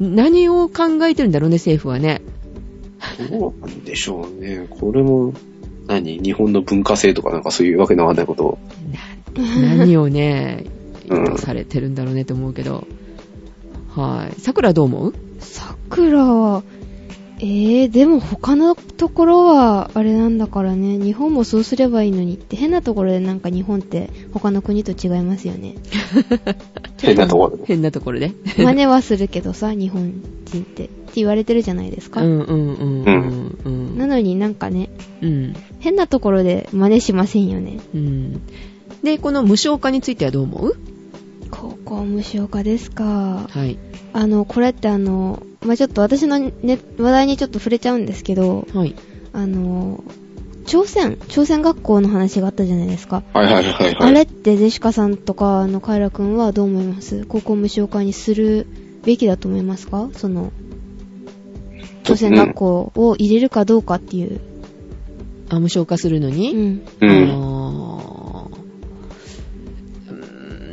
[0.00, 2.22] 何を考えてるんだろうね、政府はね。
[3.30, 4.66] どうなんでしょうね。
[4.68, 5.32] これも、
[5.86, 8.58] 何日本の文化性とかなんかそういうわけのわかんないことを。
[9.36, 10.64] な何をね、
[11.36, 12.86] されてるんだろうねと思うけど。
[13.94, 14.40] はい。
[14.40, 15.14] 桜はどう思う？
[15.40, 16.62] 桜は、
[17.38, 25.74] えー、でも他のところはあれなんだからね、日本もそうすればいいのにって、変なところでなんか日本って他の国と違いますよね。
[27.02, 27.64] 変なところで。
[27.66, 28.32] 変なところで？
[28.56, 30.12] 真似はするけどさ、日本
[30.46, 30.84] 人って。
[31.12, 32.22] って言われてるじゃないですか。
[32.22, 33.98] うんうんうんうんうん。
[33.98, 34.88] なのになんかね、
[35.20, 35.54] うん。
[35.78, 37.80] 変なところで真似しませんよね。
[37.94, 38.40] うん。
[39.02, 40.76] で、この無償化についてはどう思う？
[41.52, 43.46] 高校無償化ですか？
[43.48, 43.78] はい。
[44.14, 48.96] あの、これってあの、まあ、ちょっと私の、ね、話題にちょっと触れちゃうんですけど、はい。
[49.32, 50.02] あの、
[50.66, 53.22] 朝鮮、朝鮮学校の話があったじゃないですか。
[53.32, 53.96] はいはいはいはい。
[53.98, 57.24] あれってゼシカさんとかあのカイラくんはどう思います？
[57.26, 58.66] 高校無償化にする
[59.04, 60.08] べきだと思いますか？
[60.14, 60.52] その、
[62.04, 64.40] 朝鮮学校を入れるかどうかっていう。
[65.48, 66.82] あ、無償化するのうに、ん。
[67.00, 67.30] うん。
[67.30, 67.81] あ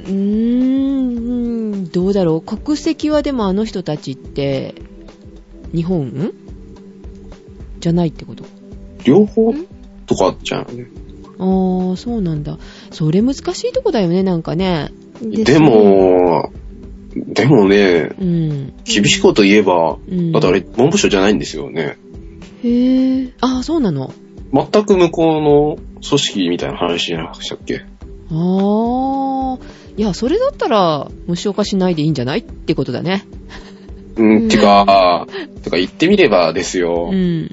[0.10, 2.42] うーん、どうだろう。
[2.42, 4.74] 国籍はでもあの人たちって、
[5.74, 6.34] 日本？
[7.80, 8.44] じゃないってこと？
[9.06, 9.54] 両方？
[10.08, 10.62] とかじゃん。
[10.62, 12.58] ああ、そうなんだ。
[12.92, 14.90] それ難しいとこだよね、なんかね。
[15.22, 16.52] で、も、
[17.16, 18.74] でもね、うん。
[18.84, 20.32] 厳しいこと言えば、うん。
[20.32, 21.98] だってあれ、文部省じゃないんですよね。
[22.64, 24.12] へぇああ、そうなの？
[24.52, 27.86] 全く向こうの組織みたいな話じゃなかったっけ？
[28.32, 29.58] ああ。
[29.98, 33.26] いや、それだったら、無償化しないでいいんじゃないってことだね。
[34.16, 35.28] うん、てか、
[35.64, 37.50] てか言ってみればですよ、うん。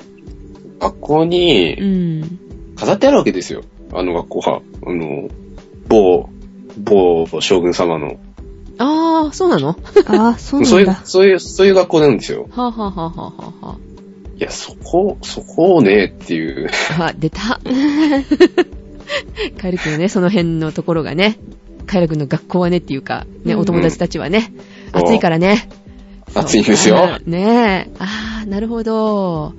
[0.80, 2.38] 学校うにん。
[2.76, 3.62] 飾ってあるわけですよ。
[3.92, 4.60] あの学校は。
[4.86, 5.28] あの、
[5.88, 6.28] 某、
[6.78, 8.16] 某将軍様の。
[8.78, 9.68] ああ、そうなの？
[9.68, 9.76] は
[10.08, 11.02] ああ、そうそういうなんだ、。
[11.04, 12.48] そういう、そういう学校なんですよ。
[12.52, 13.78] あ、はあはあはあはあはあ、
[14.36, 16.68] いや、そこ、そこをね、っていう。
[16.98, 17.60] あ、出た。
[19.58, 21.38] カエル君ね、その辺のところがね。
[21.86, 24.52] カイラ君の学校はねっていうか、ね、うんお友達たちはね、
[24.94, 25.68] うん暑いからね。
[26.34, 27.90] 暑いんですよねえ。
[27.98, 29.54] ああ、なるほど。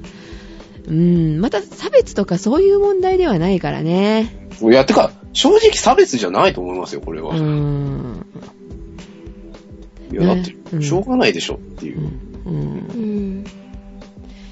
[0.88, 4.50] うん、また差別とかそういう問題ではないからね。
[4.62, 7.36] いや、てか、正直差別じゃないと思いますよ、これうは。
[7.36, 8.26] ん。
[10.12, 12.12] いや、だっねうんて、しょうがないでしょっていう
[12.46, 12.50] う。
[12.50, 12.54] ん。
[12.54, 13.46] うん。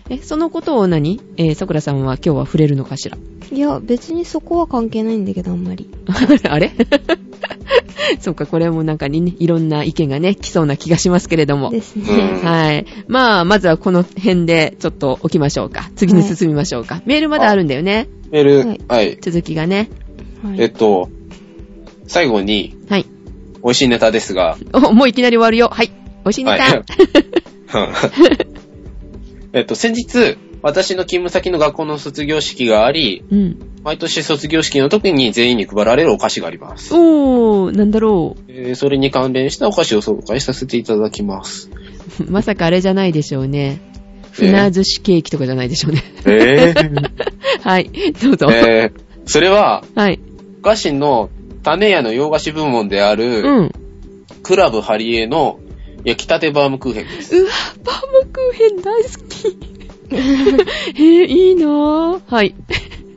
[0.09, 1.21] え、そのことを何？
[1.38, 3.17] えー、桜さんは今日は触れるのかしら？
[3.51, 5.89] いや、別にそこは関係ないんだけど、あんまり。
[6.49, 6.71] あれ？
[8.19, 11.71] そうか、これもなんかにね、いろんな意見がね、来そうな気がしますけれども。
[11.71, 12.39] ですうんね。
[12.43, 12.86] はい。
[13.08, 15.89] まあ、まずはこの辺でちょっと置きましょうか。
[15.95, 17.01] 次に進みましょうか。
[17.06, 18.08] メールまだあるんだよね。
[18.32, 19.17] メール、はいはい。
[19.21, 19.89] 続きがね。
[20.43, 21.10] はいえっと、
[22.08, 23.06] 最後に、はい。
[23.63, 25.69] 美味しいネタですが、お、もういきなり終わるよ。
[25.71, 25.88] はい。
[25.88, 25.93] 美
[26.25, 26.63] 味しいネタ。
[26.63, 26.84] はい
[29.54, 33.60] えっと、先日、私の勤務先の学校の卒業式があり、うん。
[33.84, 36.91] 毎年卒業式の時に全員に配られるお菓子があります。
[36.91, 41.69] おー、なんだろえーそれに関連したお菓子を紹介させていただきます。
[42.19, 42.25] う。
[42.32, 43.80] まさかあれじゃないでしょうね。
[44.32, 46.04] 船寿司ケーキとかじゃないでしょうね。
[46.25, 47.12] えー
[47.62, 47.91] はい。
[48.23, 48.47] どうぞ。
[48.49, 50.19] えーそれは、はい。
[50.62, 51.30] お菓子の
[51.62, 53.71] 種屋の洋菓子部門である、うん。
[54.41, 55.60] クラブハリエの
[56.06, 57.36] 焼きたてバームクーヘンです。
[57.36, 57.51] うわ、
[57.84, 59.74] バームクーヘン大好き。
[60.95, 62.21] えー、いいなぁ。
[62.28, 62.56] はい。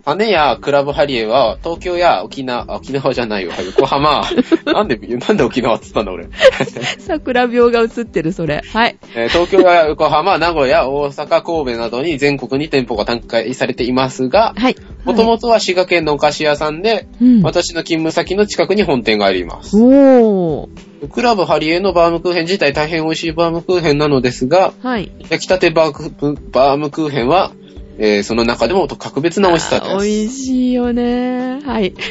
[0.09, 4.25] 種屋クラブハリエは、東京や沖縄、あ沖縄じゃないわ、横浜。
[4.65, 6.29] なんで、なんで沖縄って言ったんだ俺。
[6.99, 8.63] 桜病が映ってる、それ。
[8.73, 8.97] はい。
[9.15, 14.77] えー東京や横浜、名古屋、大阪、神戸などに全国に店舗が展開されていますが、はい。
[15.05, 17.43] もともとは滋賀県のお菓子屋さんで、うん。
[17.43, 19.77] 私の勤務先の近くに本店があります。
[19.77, 20.69] おー。
[21.13, 25.13] クラブハリエのバームクーヘン自体大変美味しいバームクーヘンなのですが、はい。
[25.31, 27.53] 焼きたてバームクーヘンは、
[27.99, 30.07] えーその中でも格別な美味しさです。
[30.07, 31.95] 美味しいよねはい。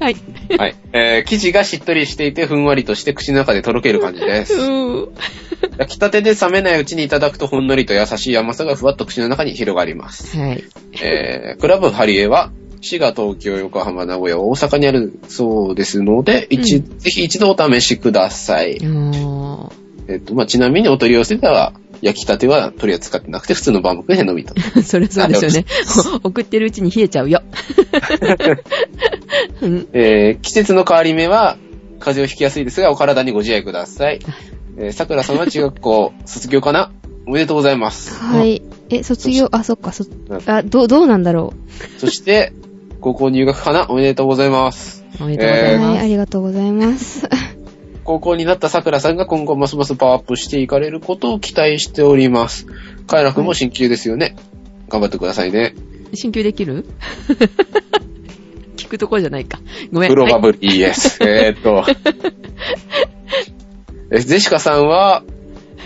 [0.00, 0.16] はい。
[0.58, 0.74] はい。
[0.92, 4.54] えー生地がしっとりしていてふんわりとして口の中でとろける感じです。
[4.60, 5.08] うん。
[5.78, 10.36] 焼きたてで冷めないうちにいただくとほんのりと優しい甘さがふわっと口の中に広がります。
[10.38, 10.64] はい。
[11.00, 12.50] えークラブハリエは、
[12.80, 18.80] 滋賀、東京、横浜、名古屋、大阪にあるそうですので、一うぜひ一度お試しください。
[18.82, 19.72] お
[20.08, 24.52] えっと、まあ、ちなみにお取り寄せでは、焼きたては取り扱ってなくて、普通のバームクーヘンのみと。
[24.54, 24.60] ー。
[24.82, 25.64] それそうですよね。
[26.22, 27.40] 送ってるうちに冷えちゃうよ。
[29.62, 31.56] うんえー季節の変わり目は、
[32.00, 34.18] 風邪をひきやすいですが、お体にご自愛ください。
[34.76, 36.90] えー、桜さんは中学校卒業かな？
[37.26, 38.18] おめでとうございます。
[38.18, 38.62] はい。
[38.90, 41.52] え、卒業、あ、そっか、そうん、あ、どう、どうなんだろ
[41.98, 42.52] そして、
[43.00, 43.86] 高校入学かな？
[43.88, 45.04] おめでとうございます。
[45.20, 45.64] おめでとうござう。
[45.64, 46.00] はい、います。
[46.00, 47.28] ありがとうございます。
[48.04, 52.66] 高校になった桜さんが今後ますますパワーアップしていかれることを期待しております。
[53.06, 54.36] カエラ君も進級ですよね。
[54.88, 55.74] 頑張ってくださいね。
[56.14, 56.84] 進級できる？
[58.76, 59.60] 聞くところじゃないか。
[59.92, 60.10] ごめん。
[60.10, 61.18] プロバはいブル ES。
[61.26, 61.84] えーっと。
[64.10, 65.22] えジェシカさんは、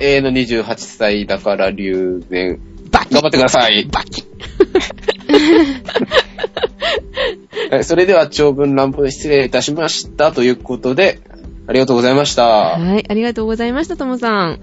[0.00, 2.60] A の28歳だから留年。
[2.90, 3.84] バキ頑張ってください。
[3.84, 4.24] バキ
[7.70, 11.20] えそれでは長文乱文失礼いたしましたということで、
[11.66, 12.44] ありがとうございました。
[12.44, 14.60] はい、ありがとうございました、ともさん。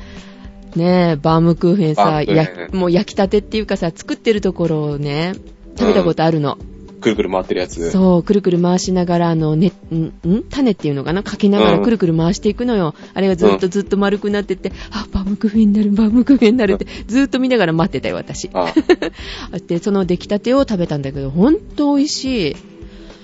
[0.76, 5.34] ねえ、バームクーヘンバさ、やもう焼きたてっていうかさ、作ってるところをね、
[5.78, 6.58] 食べたことあるの。
[7.04, 7.92] くるくる回ってるやつ。
[7.92, 11.22] そう、くるくる回しながら、あの、ね、んん種っていうのかな？
[11.22, 12.96] かけながらうんくるくる回していくのよ。
[13.14, 18.50] あれがずっとずっと丸くなってって、あ、バームクーヘンになる、バームクーヘンになるって、ずっと見ながら待ってたよ、私。
[18.54, 18.74] あ、
[19.68, 22.56] で、その出来たてを食べたんだけど、ほんと美味しい。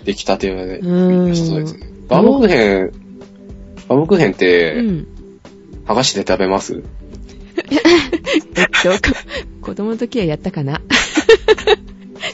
[0.04, 1.90] 出来たてはね、うんそうですね。
[2.10, 2.92] バームクーヘン、
[3.90, 5.08] バームクーヘンっうて、ん。
[5.86, 6.84] 剥がして食べます？
[7.58, 8.42] えっ
[8.84, 9.16] と、こ
[9.62, 10.80] 子供の時はやったかな。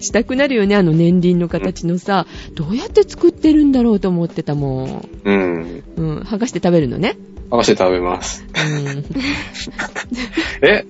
[0.02, 5.36] したくなるよね、あの年輪の形のさ、どうやって作ってるんだろうと思ってたもうん。
[5.36, 5.84] ん。
[5.96, 7.18] うん、剥がして食べるのね。
[7.50, 8.46] 剥がして食べます。
[8.54, 9.06] うん。
[10.68, 10.86] え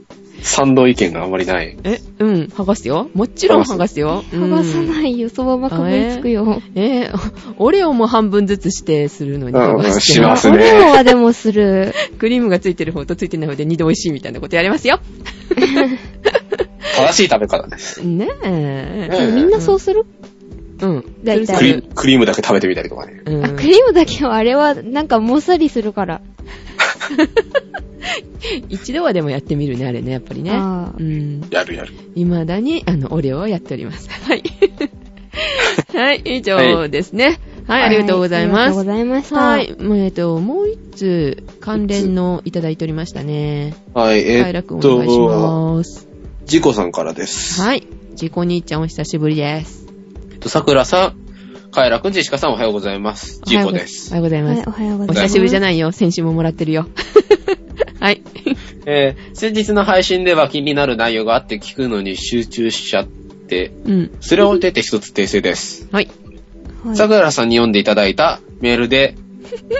[0.46, 1.76] 賛同意見があんまりない。
[1.84, 3.10] え、うん、剥がすよ。
[3.16, 4.24] もちろん剥がすよ。
[4.32, 4.86] 剥がさい。
[4.88, 6.62] ないよ、そのままかぶりつくよ。
[6.76, 11.94] えーオレオも半分ずつしてするのにうん剥がしてしますオねレオはでもする。
[12.20, 15.00] クリームがついてる方とついてない方で二度美味しいみたいなことやりますよ。
[16.96, 18.06] 正しい食べ方です。
[18.06, 19.10] ねえ。
[19.12, 20.06] ねみんなそうする？
[20.82, 21.06] うん。
[21.24, 23.22] 大体するするクリクリームだけ食べてみたりとかね。
[23.26, 26.22] うんあ、クリームだけはあれはなんかもっさりするから。
[28.70, 30.52] 一度はでもやってみるね、あれね、やっぱりね。
[30.52, 30.56] う
[31.04, 31.48] ん。
[31.50, 31.94] やるやる。
[32.16, 34.10] 未だに、あの、オレオをやっております。
[34.24, 34.44] はい。
[35.94, 37.40] はい、以上ですね。
[37.68, 38.58] はい、ありがとうございます。
[38.58, 39.36] ありがとうございました。
[39.36, 43.76] はい、もうえっと、もう一つ、関連のいただいておりましたね。
[43.94, 46.08] はい、えはい、ーっ楽お願いしと、ます。
[46.46, 47.62] ジコさんからです。
[47.62, 49.88] はい、ジコ兄ちゃんお久しぶりです。
[50.32, 51.25] えっと、桜さん、カエラ
[51.76, 53.00] カエラくん、ジェシカさんおはようござい。
[53.00, 53.42] ます。
[53.44, 54.08] ジーコです。
[54.12, 54.42] おはようござい。
[54.44, 54.64] ます。
[54.66, 55.08] おはようござい。
[55.08, 55.20] ます。
[55.20, 55.78] お久しぶりじゃない。
[55.78, 55.92] よ。
[55.92, 56.88] 先週ももらってるよ。
[58.00, 58.22] はい。
[58.86, 64.18] えー、先日の配信では気になる内容があって聞くのに集中しちゃって、うん。
[64.22, 65.90] それを出て一つ訂正です。
[65.92, 66.10] はい。
[66.86, 66.96] はい。
[66.96, 67.84] さんに読んでい。
[67.84, 68.16] ただい。
[68.16, 69.16] たメールで、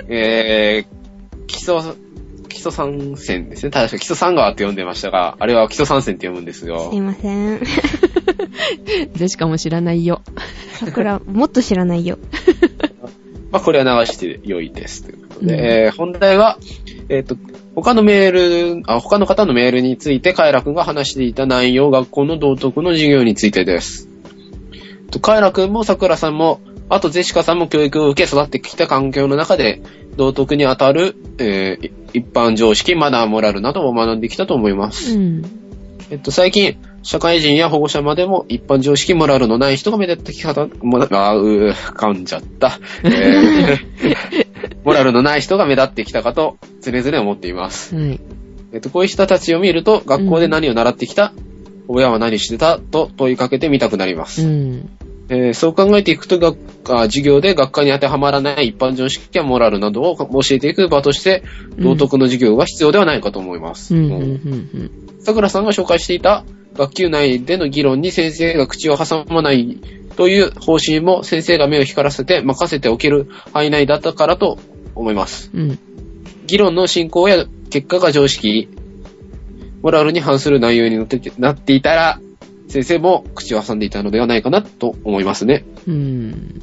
[0.10, 1.76] えー、基礎、
[2.50, 3.70] 基礎参戦ですね。
[3.70, 7.00] 確か基礎三川って読んでましたが、あれは基礎参戦って読むんですよすい。
[7.00, 7.62] ません。
[9.18, 10.22] でしかも知らないよ。
[10.74, 12.18] 桜、もっと知らないよ。
[13.52, 15.04] まあ、これは流して良いです。
[15.04, 16.58] ということで、うんえー本題は、
[17.10, 17.38] えっ、と、
[17.76, 18.32] 他のメー
[18.78, 24.10] ル、あ、他の方のメールについて、カエラくんが話していた内容、学校の道徳の授業についてです。
[25.12, 26.60] とカエラくんも桜さんも、
[26.90, 29.82] あとゼシカさんも教育を受け育ってきた環境の中で、
[30.18, 35.18] 道徳にあたる、えー一般常識、マナー、モラルなどを学んできたと思います。
[35.18, 35.42] うん。
[36.10, 42.80] えっと、最近、社会人や保護者までも一般常識、モラルのない人が目立ってき方、もな、あうー、噛んじゃった。
[43.04, 44.46] えー
[44.84, 47.96] モラルのない人が目立ってきたかと、つれづれ思っています。
[47.96, 48.20] はい。
[48.74, 51.32] えっと、こういう人たちを見ると、学校で何を習ってきた、
[51.88, 54.48] 親は何してたと問いかけてみたくなります。
[54.48, 54.90] うん。
[55.30, 56.58] えーそう考えていくと学
[56.90, 61.44] あ、授業で学科に当てはまらない一般常識やモラルなどを教えていく場として、
[61.78, 63.96] 道徳の授業が必要ではないかと思います。
[63.96, 64.06] うん。
[64.06, 64.12] うん。
[64.12, 64.92] うんうん。
[65.20, 66.44] 桜さんが紹介していた
[66.78, 69.80] 学級内での議論に先生が口を挟まない
[70.16, 74.58] という方針も先生が目を光らせて任せておける範囲内だったからと
[74.94, 75.52] 思います。
[75.54, 75.80] うん。
[76.48, 78.70] 議論の進行や結果が常識、
[79.82, 82.20] モラルに反する内容になってなっていたら、
[82.68, 85.66] 先生も口を挟んでいたのではないかなと思いますね。
[85.88, 86.62] うん。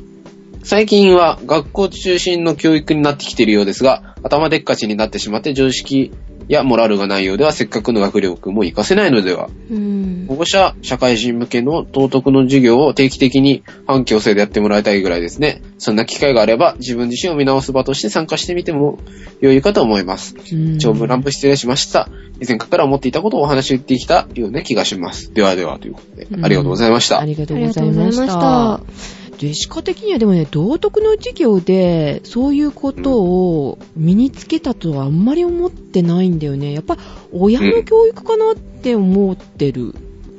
[0.64, 6.12] 最近は学校中心の教育になってきているようですが、頭でっかちになってしまって常識
[6.48, 10.37] やモラルがないようではせっかくの学力も活かせないのではうん保。
[10.37, 15.62] 護者、社会人向けの道徳の授業を定期的に反強制でやってもらいたいぐらいですね。
[15.78, 18.98] そんな機会があれば自分自身を見直す場として参加してみても
[19.40, 20.37] 良いかと思います。
[20.52, 22.09] うん長文乱文失礼しました。
[22.40, 25.33] 以前から思っていたことをお話しできたような気がします。
[25.33, 27.20] ではではということで、ありがとうございました。
[27.20, 29.22] ありがとありうございがとうございました。。
[29.38, 36.73] ジェシカ的にはでもね、道徳の授業で、そういうことを身につけたとはあんまり思ってないんだよね。
[36.73, 36.97] やっぱ、
[37.33, 39.95] 親の教育かなって思ってる。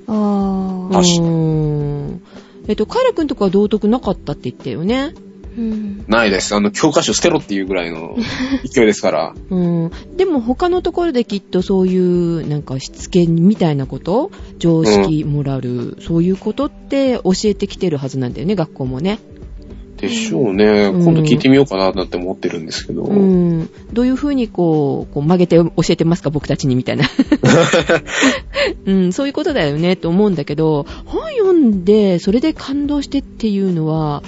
[0.07, 0.93] あー。
[0.93, 2.23] 確かにうん。
[2.67, 5.13] えっと、カイラくんとかは道徳なかったって言ったよね。
[5.57, 6.05] うん。
[6.07, 6.55] ないです。
[6.55, 8.15] あの、教科書捨てろっていうぐらいの
[8.65, 9.33] 勢いですから。
[9.49, 9.91] うん。
[10.17, 14.31] でも他のところできっとそういう、なんかしつけみたいなこと？
[14.59, 19.19] 常識、モラル、そういうことって教えてきてるはずなんだよね、学校もね。
[19.97, 20.65] でしょうね。
[20.65, 23.03] うん今度聞いてみようかななんて思ってるんですけど。
[23.03, 23.69] うん。
[23.93, 27.05] どういうふうにこう、こう曲げて教えてますか、僕たちにみたいな。
[28.85, 34.23] うん、そういうことだよね、と思うんだけど、本読んで、それで感動してっていうのは、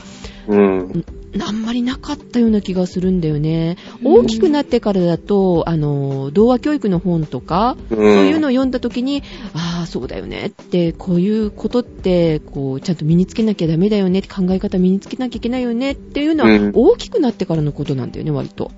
[0.47, 1.05] うん。
[1.41, 3.77] あんまりなかったような気がするんだよね。
[4.03, 7.97] うん大きくなってからだと、あの、童話教育の本とか、うん。
[7.97, 18.71] そういうのを読んだ時に、ああ、そうだよねって、こういうことって、こう、ちゃんと身につけなきゃダメだよね、考え方身につけなきゃいけないよねっていうのは、うん大きくなってからのことなんだよね、割と。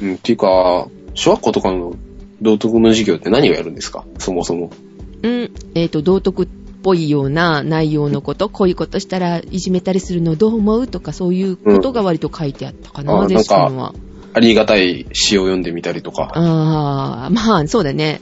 [0.00, 0.14] うん。
[0.14, 1.96] っていうか、小学校とかの
[2.42, 4.04] 道徳の授業って何をやるんですか？
[4.18, 4.70] そもそも。
[5.22, 5.50] うん。
[5.74, 6.46] えっ、と、道徳っ
[6.86, 13.92] ぽいような内容のこと、こういうことしたらいじめたりするのどう思うとか、そういうことが割と書いてあったかな、うんゼシカンは。
[14.34, 18.20] ありがたい詩を読んでみたりとか、ああ、まあ、そうだね。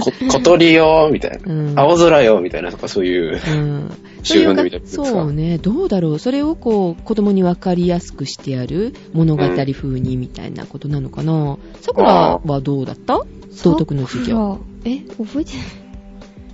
[0.00, 1.52] こ小鳥よみたいな。
[1.52, 1.78] うん。
[1.78, 3.90] 青空よみたいなとかそういううん。
[4.22, 6.18] 詩を読んでみたりですかそうね、どうだろう。
[6.18, 11.58] それをこう、子供に分かりやすくしてやる物語風にみたいなことなのかな。
[11.82, 13.20] さくらはどうだった？
[13.62, 14.58] 道徳の授業。
[14.84, 15.85] 桜え、覚えてない。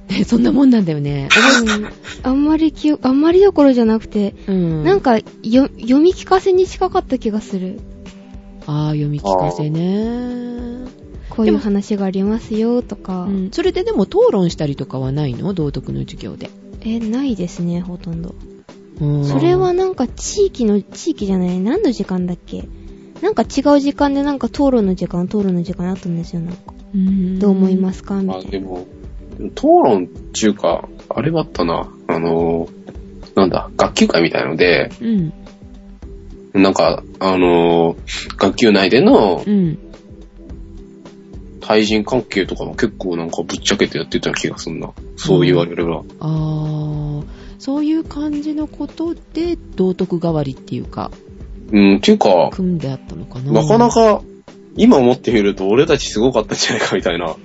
[0.09, 1.29] ね そんなもんなんだよね。
[1.61, 1.89] う ん
[2.25, 4.85] あんまり記憶、あんまりどころじゃなくて、うん。
[4.85, 7.81] なんか、よ、読み聞かせに近かった気がする。
[8.67, 10.87] ああ、読み聞かせね。
[11.31, 13.25] こういう話がありますよ、とか。
[13.25, 13.49] うん。
[13.53, 15.55] それででも討論したりとかはないの？
[15.55, 16.51] 道徳の授業で。
[16.83, 18.35] え、ないですね、ほとんど。
[19.01, 22.69] うんそれはなんか地域の、地域じゃない、何の時間だっけ？
[23.23, 26.75] なんか違う時間でなんか討論の時間、討論の時間あったんですよ、なんか。
[26.95, 28.21] うんどう思いますか？
[28.21, 28.51] みたあ、いな。
[28.51, 28.85] でも、
[29.51, 31.89] 討論っていうか、あれはあったな。
[32.09, 32.69] あの、
[33.35, 36.63] なんだ、学級会みたいので、うん。
[36.63, 37.97] なんか、あの、
[38.37, 39.79] 学級内でのうん。
[41.63, 44.91] 対人関係とかも結構なんかぶっちゃけてやってたような気がすんな。
[45.17, 45.99] そう言われれば。
[45.99, 47.23] ああ、
[47.59, 51.13] そういう感じのことで道徳代わりっていうか、
[51.71, 53.53] うん、っていうか、組んであったのかな。
[53.53, 54.23] なかなか、
[54.77, 57.37] 今思ってみると俺たちすごかったんじゃないかみたいな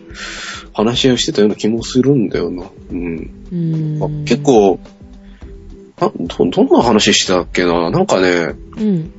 [0.78, 2.69] 話し合いをしてたような気もするんだよな。
[2.91, 3.17] うん。
[3.51, 4.80] うーんあ結構、
[5.99, 7.89] など、どんな話してたっけな？
[7.89, 9.11] なんかね、うん。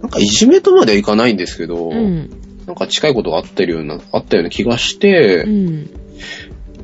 [0.00, 2.30] なんかいじめとまではいかないんですけど、うん。
[2.66, 5.90] なんか近いことがあってるような、あったような気がして、うん。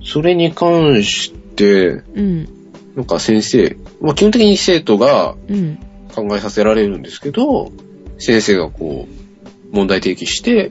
[0.04, 2.48] それに関して、うん。
[2.94, 5.78] なんか先生、まあ基本的に生徒がうん。
[6.14, 7.72] 考えさせられるんですけど、
[8.18, 10.70] 先生がこう、問題提起して、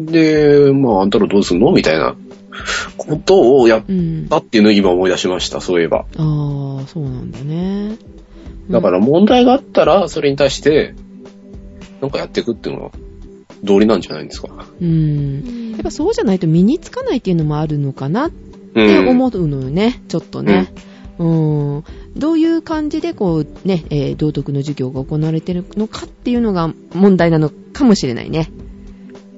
[0.00, 1.70] で、まああんたらどうすんの？
[1.70, 2.16] みたいな
[2.96, 4.26] ことをやっうん。
[4.28, 6.06] たっていうのを今思い出しました、そういえば。
[6.16, 7.96] ああ、そうなんだね。
[8.70, 10.94] だから問題があったら、それに対して、
[12.00, 12.90] なんかやっていくっていうのは、
[13.62, 14.48] 道理なんじゃないんですか。
[14.80, 15.72] うん。
[15.72, 19.08] やっぱそうじゃないと身につかないっていうのもあるのかなっうてん。
[19.08, 20.72] 思うのよね、ちょっとね。
[21.18, 21.24] う
[21.78, 21.84] ん。
[22.16, 28.50] どういう感じでこうね、えー道徳の授業が行われてるのかっていうのが問題なのかもしれないね。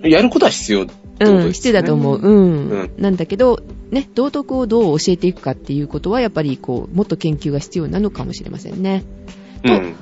[0.03, 0.87] やることは必要。
[1.21, 2.19] うん、必要だと思う。
[2.19, 2.69] うん。
[2.71, 9.05] うんなんだけど、ね、道徳をどう教えていくかっていうことは、やっぱりこう、もっと研究が必要なのかもしれませんね。
[9.65, 9.95] うん。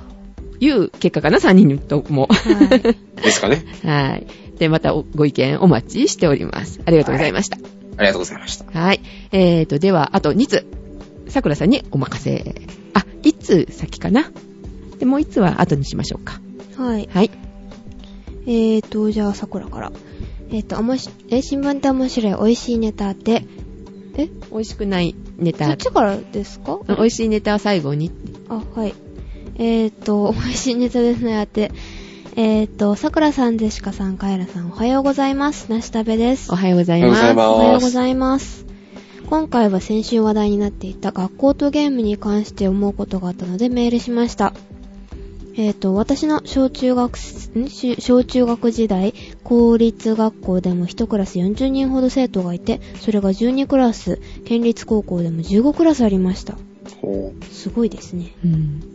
[0.61, 2.29] いう結果かな、3人とも。
[2.31, 3.23] はい。
[3.23, 3.65] ですかね。
[3.85, 4.27] はい。
[4.59, 6.81] で、またおご意見お待ちしております。
[6.85, 7.59] ありがとうございました。
[7.97, 8.79] ありがとうございました。
[8.79, 9.01] はい。
[9.33, 10.67] えーと、では、あと2つ。
[11.29, 12.55] さくらさんにお任せ。
[12.95, 14.31] あ、1つ先かな。
[14.99, 16.41] で、もう1つは後にしましょうか。
[16.77, 17.09] はい。
[17.13, 17.31] はい。
[18.47, 19.93] えーと、じゃあ、桜から。
[20.53, 23.45] えーと、おもし、え、新聞って面白い、美味しいネタって？
[24.17, 24.29] え？
[24.51, 25.77] 美味しくないネそタっ。
[25.77, 26.81] ちからですか？
[26.89, 28.11] 美味しいネタは最後に。
[28.49, 28.95] あ、はい。
[29.57, 31.71] えーと、 美味しいネタですね、あって。
[32.37, 35.71] えーと、桜さん、ジェシカさん、カエラさん、おはようございます。
[35.71, 36.57] なしたべですお。
[36.57, 38.65] はようございますおはようございます。
[39.29, 44.53] 今回は先週話題になっていた学校とゲームに関して思うことがあったのでメールしました。
[45.57, 56.57] えっ、と、私の小中学小中学時代、公立学校でも1クラス40人ほど生徒がいて、それが12クラス、県立高校でも15クラスありました。
[57.01, 58.35] ほすごいですね。
[58.43, 58.47] す。
[58.47, 58.90] うん。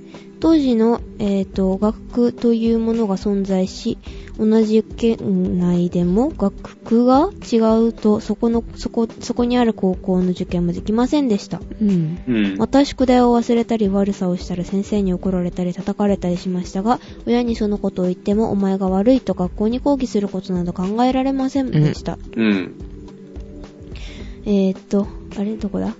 [0.45, 3.97] 当時の、えー、と学区というものが存在し
[4.37, 12.19] 同じ県内でも学区が違うとそこのそこそこにある高校の受験もできませんでしたうん。
[12.27, 12.31] う。
[12.31, 12.57] うん。
[12.57, 22.75] また宿題を忘れたり悪さをしたら先生に怒られたり叩かれたりしましたが親にそのことを言ってもお前が悪いと学校に抗議することなど考えられませんでした、うん。
[24.45, 25.07] えー、っと、
[25.39, 25.57] あれ？
[25.57, 25.95] どこだ？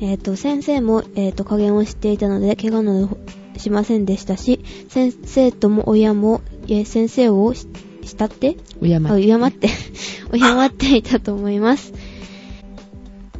[0.00, 3.16] えー、っと、先生も、えー、っと、加減を知っていたので、怪我など
[3.58, 7.66] しませんでしたし、先生とも親も、え先生をし
[8.02, 8.56] 慕って？
[8.80, 9.68] 敬あ、敬って、
[10.32, 11.92] 敬っていたと思います。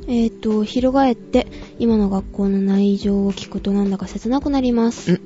[0.06, 1.46] えー、っと、翻って、
[1.78, 5.20] 今の学校の内情を聞くとなんだか切なくなりますん。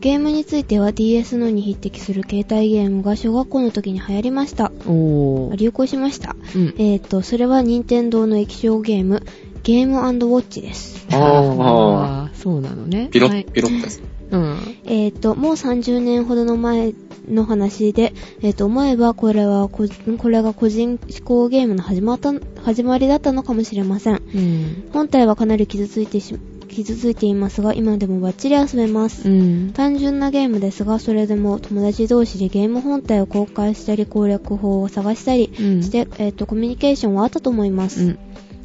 [0.00, 4.70] ゲームについては DS のに匹敵する携帯ゲームが小学校の時に流行りました。
[4.86, 5.56] おー。
[5.56, 6.36] 流行しました。
[6.54, 6.74] うん。
[6.78, 9.22] えー、と、それは任天堂の液晶ゲーム、
[9.62, 11.06] ゲームウォッチです。
[11.10, 13.08] あーそうなのね。
[13.10, 14.02] ピロッ、はいピロッです。
[14.30, 14.76] うん。
[14.84, 16.92] えー、と、もう30年ほどの前
[17.28, 19.86] の話で、えー、と、思えばこれはこ、
[20.18, 24.14] これが個人思考ゲームの始まった、始まりだったのかもしれません。
[24.14, 24.90] うん。
[24.92, 29.28] 本体はかなり傷ついてし、傷ついていますが、今でもバッチリ遊べます。
[29.28, 29.72] うん。
[29.72, 38.02] 単純なゲームですが、それでも友達同士でゲーム本体を公開したり攻略法を探したりうんして、えー、と、コミュニケーションはあったと思います。
[38.02, 38.18] うん。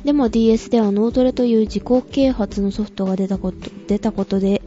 [0.04, 4.62] でも DS では脳トレという自己啓発のソフトが出たこと出たことで、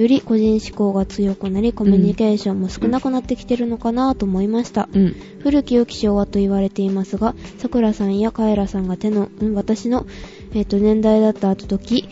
[0.00, 4.88] より個人思考が強くなり、コミュニケーションも少なくなってきてるのかなと思いました。
[4.92, 5.14] うん。
[5.40, 10.06] 古き良き昭和と言われていますが、桜さんやカエラさんが手の、ん私の、
[10.54, 12.08] えっと年代だった後時、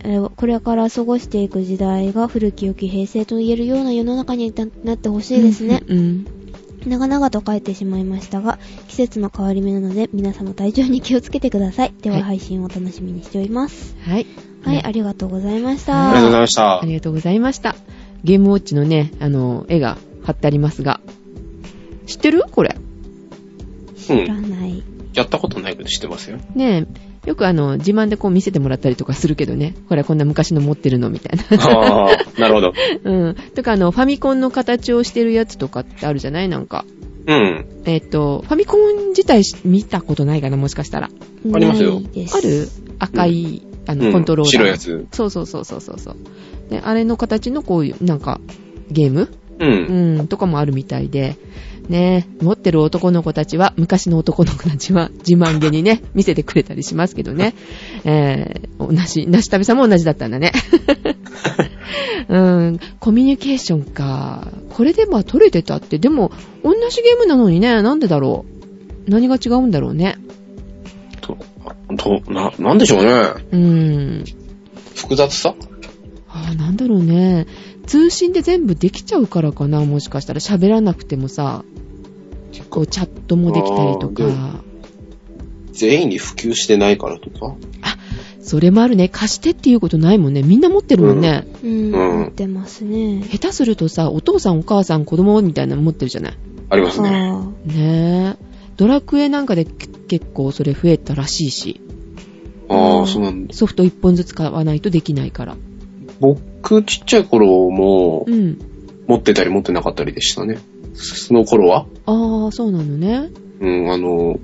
[0.00, 5.82] えーこれから過ごしていく時代が古き良き平成と言えるような世の中にななってほしいですね。
[5.86, 6.26] うん。
[6.86, 8.58] 長々と書いてしまいましたが、
[8.88, 11.94] 季節の変わり目なので、皆様体調に気をつけてください。
[12.00, 13.96] では、はい配信を楽しみにしております。
[14.04, 14.26] はい。
[14.64, 16.40] はい、ねありがとうございましありがとうございた。
[16.40, 16.84] ましたあ。
[16.84, 17.76] りがとうございました。
[18.24, 21.00] ゲームウォッチのね、あの、絵が貼ってありますが。
[22.06, 22.44] 知ってる？
[22.50, 22.76] これ。
[22.76, 22.80] う
[23.92, 23.96] ん。
[23.96, 24.82] 知らない。
[25.14, 26.38] やったことないけど知ってますよ。
[26.54, 29.74] ねえ、よくあの、自慢でこう見せてもらったりとかするけどね。
[29.88, 31.64] ほら、こんな昔の持ってるのみたいな。
[31.66, 32.72] ああ、なるほど。
[33.04, 33.36] うん。
[33.54, 36.48] とかあの、ファミコンの形をしてるやつとかってあるじゃない？
[36.48, 36.84] なんか。
[37.26, 37.64] うん。
[37.84, 40.56] えっ、と、ファミコン自体し見たことないかな？
[40.56, 41.10] もしかしたら。
[41.52, 42.00] ありますよ。
[42.32, 42.68] ある？
[43.00, 44.52] 赤い、あの、うんコントローラー。
[44.52, 45.06] 白いやつ。
[45.12, 46.16] そうそうそうそうそうそう。
[46.70, 48.40] で、あれの形のこういう、なんか、
[48.90, 49.28] ゲーム？
[49.58, 49.64] う。
[49.64, 51.36] うんん、とかもあるみたいで、
[51.88, 57.54] ね、持ってる男の子たちは、昔の男の子たちは自慢げにね、見せてくれたりしますけどね。
[58.04, 60.52] えー、同じ、なしたべさんも同じだったんだね。
[62.28, 64.48] うん、コミュニケーションか。
[64.70, 66.32] これでまあ取れてたって、でも、
[66.64, 68.44] 同じゲームなのにね、なんでだろ
[69.06, 69.10] う。
[69.10, 70.16] 何が違うんだろうね。
[71.20, 71.36] と、
[71.96, 73.12] と、な、なんでしょうね。
[73.52, 74.24] うん。
[74.96, 75.54] 複雑さ？
[76.36, 77.46] ああ、なんだろうね。
[77.86, 80.40] 通信で全部できちゃうからかな、もしかしたら。
[80.40, 81.64] 喋らなくてもさ、
[82.70, 84.60] こうチャットもできたりとか。
[85.72, 87.54] 全員に普及してないからとか？
[88.40, 89.08] それもあるね。
[89.08, 90.42] 貸してっていうことないもんね。
[90.42, 91.46] みんな持ってるもんね。
[91.62, 93.22] うん、うん持ってますね。
[93.30, 96.34] 下手するとさ、お父さんお母さん子供みたいなの持ってるじゃない？
[96.70, 97.08] ありますね。
[97.10, 98.44] あねえ。
[98.76, 101.80] ドラクエなんかでけ結構それ増えたらしいし。
[102.68, 103.54] ああ、そうなんだ。
[103.54, 105.56] ソフト1本ずつ買わないとできないから。
[106.20, 108.58] 僕、ちっちゃい頃もう、ん。
[109.06, 110.58] 持ってたり持ってなかったりでしたね。
[110.94, 113.30] その頃は、ああ、そうなのね。
[113.60, 114.38] うん、あの、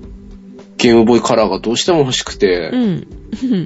[0.77, 3.07] ゲームボーイカラーがどうしても欲しくて、うん。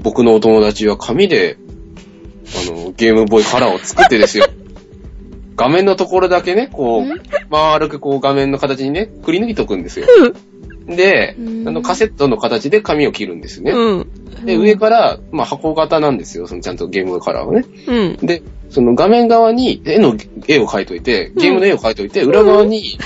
[0.02, 1.58] 僕のお友達は紙で、
[2.68, 4.46] あの、ゲームボーイカラーを作ってですよ。
[5.56, 7.10] 画面のところだけね、こん？
[7.10, 10.06] う、丸くこう画面の形にね、くり抜いとくんですよ。
[10.86, 13.72] でう、んあの、カセットの形で紙を切るんですね。
[13.72, 14.44] うん。
[14.44, 16.46] で、上から、まあ、箱型なんですよ。
[16.46, 17.64] そのちゃんとゲームカラーはね。
[17.88, 18.16] うん。
[18.24, 22.98] で、その画面側に絵の絵を描いといて、ゲームの絵を描いといて、裏側に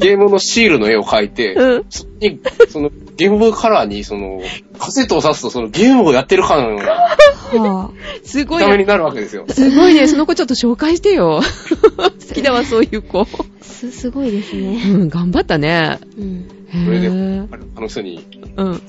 [0.00, 1.84] ゲームのシールの絵を描いて、うん。
[1.90, 2.40] そこに、
[2.70, 4.40] そのゲームカラーに、その、
[4.78, 7.16] カセットを挿すと、そのゲームをやってるかのような
[7.46, 7.90] は
[8.24, 9.44] すごいた目になるわけですよ。
[9.48, 10.08] すごいね。
[10.08, 11.40] その子ちょっと紹介してよ。
[11.96, 13.22] 好きだわ、そういう子。
[13.22, 13.26] あ、
[13.62, 14.82] す、すごいですね。
[14.86, 15.98] うん、頑張ったね。
[16.18, 16.48] うん。
[16.68, 18.26] へそれでぇあの人に
[18.56, 18.82] うん。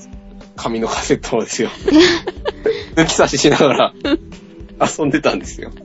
[0.56, 1.70] 紙のカセットをですよ。
[2.96, 3.94] 抜き差ししながら
[4.80, 5.70] 遊んでたんですよ。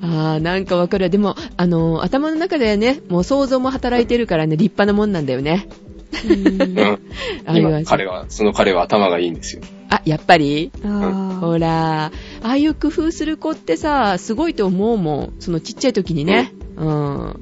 [0.00, 1.10] あー、なんかわかる。
[1.10, 5.68] でも、あの、頭の中でね、もう想像も働いてるからね、立派なもんなんだよね。
[6.12, 9.62] うん今、彼は、その彼は頭がいいんですよ。
[9.88, 10.72] あ、やっぱり？
[10.84, 12.10] あほら、あ
[12.42, 15.32] あいう工夫する子ってさ、すごいと思うもん。
[15.38, 16.52] そのちっちゃい時にね。
[16.76, 17.40] うん。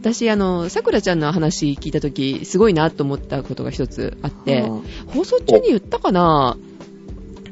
[0.00, 6.56] 私、あの、さくらちゃんの話聞いた時、すごいなと思ったことが一つあって、は放送中に言ったかな？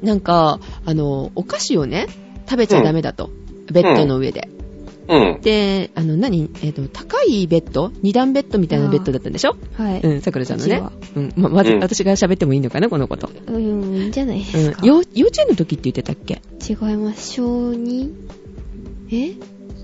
[0.03, 2.09] なんか、あの、お菓子をね、
[2.49, 3.31] 食べちゃダメだと。
[3.71, 4.49] ベッドの上で。
[5.09, 5.41] うん。
[5.43, 6.49] で、あの、何？
[6.63, 7.91] えっ、と、高いベッド？
[8.03, 9.57] 二段ベッドみたいなベッドだったんでしょ？
[9.77, 10.01] はい。
[10.01, 10.83] うん、さくらちゃんのね
[11.17, 11.33] うん。
[11.37, 12.89] ま、まず、うん私が喋ってもいいのかな？
[12.89, 13.29] このこと。
[13.49, 14.87] うん、いいんじゃないでうんすか。。
[14.87, 16.41] 幼幼稚園の時って言ってたっけ？
[16.69, 17.33] 違います。
[17.35, 18.11] 小 2?
[19.11, 19.35] え？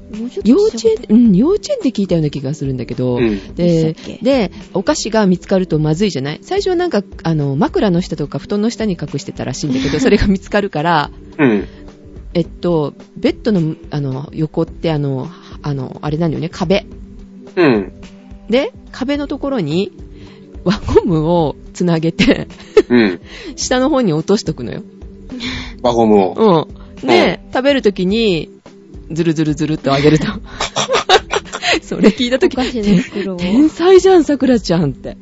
[0.08, 0.78] もうちょっと幼稚
[1.10, 3.54] 園、うん、幼稚園で聞いたような気がするんだけど、うん。
[3.54, 6.38] でで、お菓子が見つかるとまずいじゃない？
[6.40, 11.64] 最初はなんか、あの、枕の下とか布団の下に隠してたらしいんだけど、 それが見つかるから、うん。
[12.34, 15.28] えっと、ベッドの、あの、横ってあの、
[15.62, 16.86] あの、あれなんだよね、壁。
[17.56, 17.92] うん。
[18.48, 19.92] で、壁のところに、
[20.64, 22.48] 輪ゴムをつなげて、
[22.88, 23.20] うん。
[23.56, 24.82] 下の方に落としとくのよ。
[25.82, 26.66] 輪ゴムを。
[27.00, 27.06] うん。
[27.06, 28.50] で、食べるときに、
[29.10, 30.26] ズルズルズルっとあげると。
[31.82, 32.56] それ聞いたとき。
[32.56, 35.16] 天才じゃん、さくらちゃんって。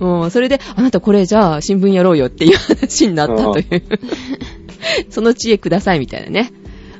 [0.00, 3.82] うん、それで、あなたこれじゃあ新聞やろうよっていう話になったという。
[5.10, 6.52] その知恵くださいみたいなね。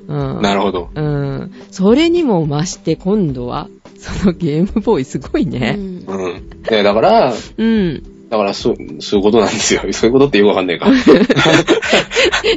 [0.06, 0.42] うん。
[0.42, 0.90] なるほど。
[0.94, 1.52] うん。
[1.70, 3.68] それにも増して今度は、
[3.98, 5.76] そのゲームボーイすごいね。
[5.76, 6.42] うんうん。
[6.70, 8.02] ねだから、うん。
[8.30, 9.82] だから、そう、そういうことなんですよ。
[9.92, 10.90] そういうことってよくわかんないか。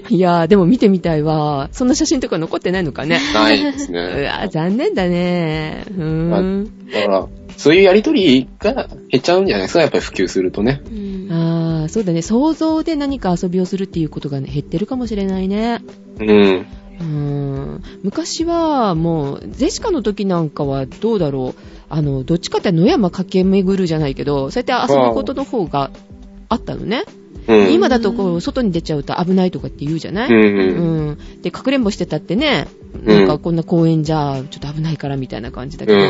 [0.09, 1.69] いやー、でも見てみたいわ。
[1.71, 3.19] そんな写真とか残ってないのかね。
[3.33, 4.25] ないですうね。
[4.27, 5.85] わ、残念だね。
[5.89, 6.71] うーん。
[6.91, 10.81] だから、そういうやりとりが減っちゃうんじゃないですか、やっぱり普及するとね。
[10.91, 12.21] うんあー、そうだね。
[12.21, 15.81] 想像で何か遊びをするっていうことが、ね、減ってるかもしれないね。
[16.19, 16.27] うん。
[16.29, 21.61] うーん昔はもう、ゼシカの時なんかはどうだろう。
[21.93, 25.91] あの、どっちかって野山駆け巡るじゃないけど、そうやって遊ぶことの方が
[26.49, 27.03] あったのね。
[27.47, 27.73] うん。
[27.73, 31.07] 今だとこう、外に出ちゃうと危ないとかって言うじゃない、うんうん。
[31.07, 31.41] うん。
[31.41, 32.67] で、かくれんぼしてたってね、
[33.05, 36.01] うんなんかこんな公園じゃ、ちょっと危ないからみたいな感じだけど、う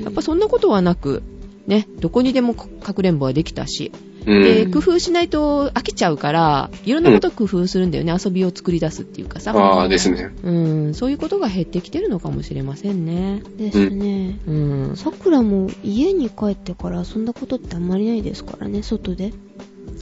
[0.00, 0.02] ん。
[0.02, 1.22] やっぱそんなことはなく、
[1.66, 4.15] ね、どこにでもかくれんぼはできたし、うん。
[4.26, 9.52] で、工夫しないと飽きちゃうから、いろんなこと工夫するんだよね、遊びを作り出すっていうかさ。
[9.52, 10.30] ああ、ですね。
[10.42, 13.42] うん、そういうことが減ってきてるのかもしれませんね。
[13.56, 14.38] ですね。
[14.46, 14.52] う
[14.92, 14.96] ん。
[14.96, 19.32] さくらも家に帰ってから遊んだことってあんまりないですからね、外で。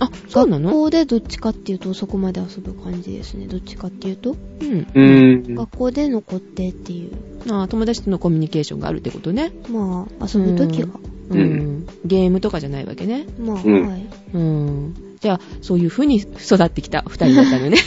[0.00, 0.70] あ、そうなの？
[0.70, 3.46] 学校でどっちかっていうとそこまで遊ぶ感じですね。
[3.46, 4.34] どっちかっていうと。
[4.60, 4.86] うん。
[4.92, 5.02] う
[5.50, 5.54] ん。
[5.54, 7.12] 学校で残ってっていう。
[7.52, 9.52] あ友達とのコミュニケーションがあるってことね。
[9.70, 10.88] まあ、遊ぶときは。
[11.34, 11.40] うん。
[11.40, 11.74] うん
[12.06, 13.26] ゲームとかじゃないわけね。
[13.38, 14.06] まあ、うんはい。
[14.34, 14.94] うん。
[15.20, 17.78] じゃあ、そういう風に育ってきた二人だったのね。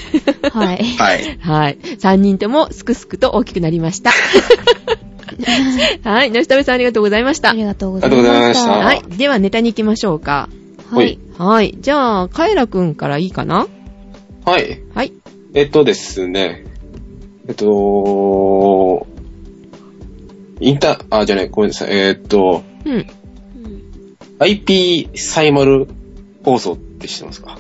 [0.52, 0.84] はい。
[0.98, 1.38] はい。
[1.40, 1.78] はい。
[2.00, 4.12] 三人ともすくすくと大きくなりました。
[6.04, 6.32] はい。
[6.32, 7.54] 吉田部さんありがとうございましたあ。
[7.54, 8.70] りがとうございありがとうございました。
[8.70, 9.18] ましたはい。
[9.18, 10.50] ではネタに行きましょうか。
[10.90, 11.20] はい。
[11.38, 11.78] はい。
[11.80, 13.68] じゃあ、カエラくんからいいかな？
[14.46, 14.82] はい。
[14.96, 15.14] はい。
[15.54, 16.66] えっとですね。
[17.48, 19.06] えっと、
[20.60, 21.90] インタ、あ、じゃない、ごめんなさい。
[21.92, 23.08] えっと、うん。
[24.40, 25.88] うん IP サイマル
[26.44, 27.58] 放送って知ってますか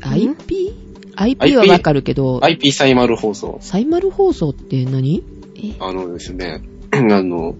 [0.00, 0.74] ？IP?
[1.16, 3.58] IP はわかるけど、IP サイマル放送。
[3.60, 5.22] サイマル放送って何？
[5.56, 7.56] え、あのですね、 あの、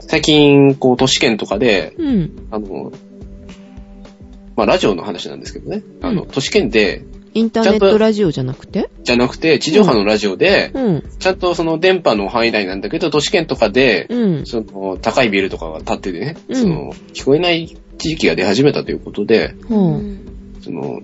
[0.00, 2.48] 最近、こう、都市圏とかで、うん。
[2.50, 2.92] あの、
[4.56, 5.82] まあ、ラジオの話なんですけどね。
[6.02, 7.04] あの、うん都市圏で、
[7.34, 8.88] インターネットラジオじゃなくて？
[9.02, 11.04] じゃなくて、地上波のラジオで、うん。
[11.18, 14.46] ちゃんとその電波の範囲内なんだけど、都市圏とかで、うん。
[14.46, 19.54] その、高いビルとかが建っててね、うんその、聞こえない地域が出始めたということで。
[19.68, 21.00] その、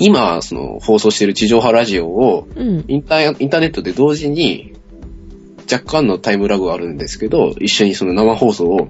[0.00, 2.84] 今、その、放送している地上波ラジオを、うん。
[2.88, 4.74] インター、インターネットで同時に、
[5.70, 8.88] 若干のタイムラグがあるんですけど、一緒にその生放送を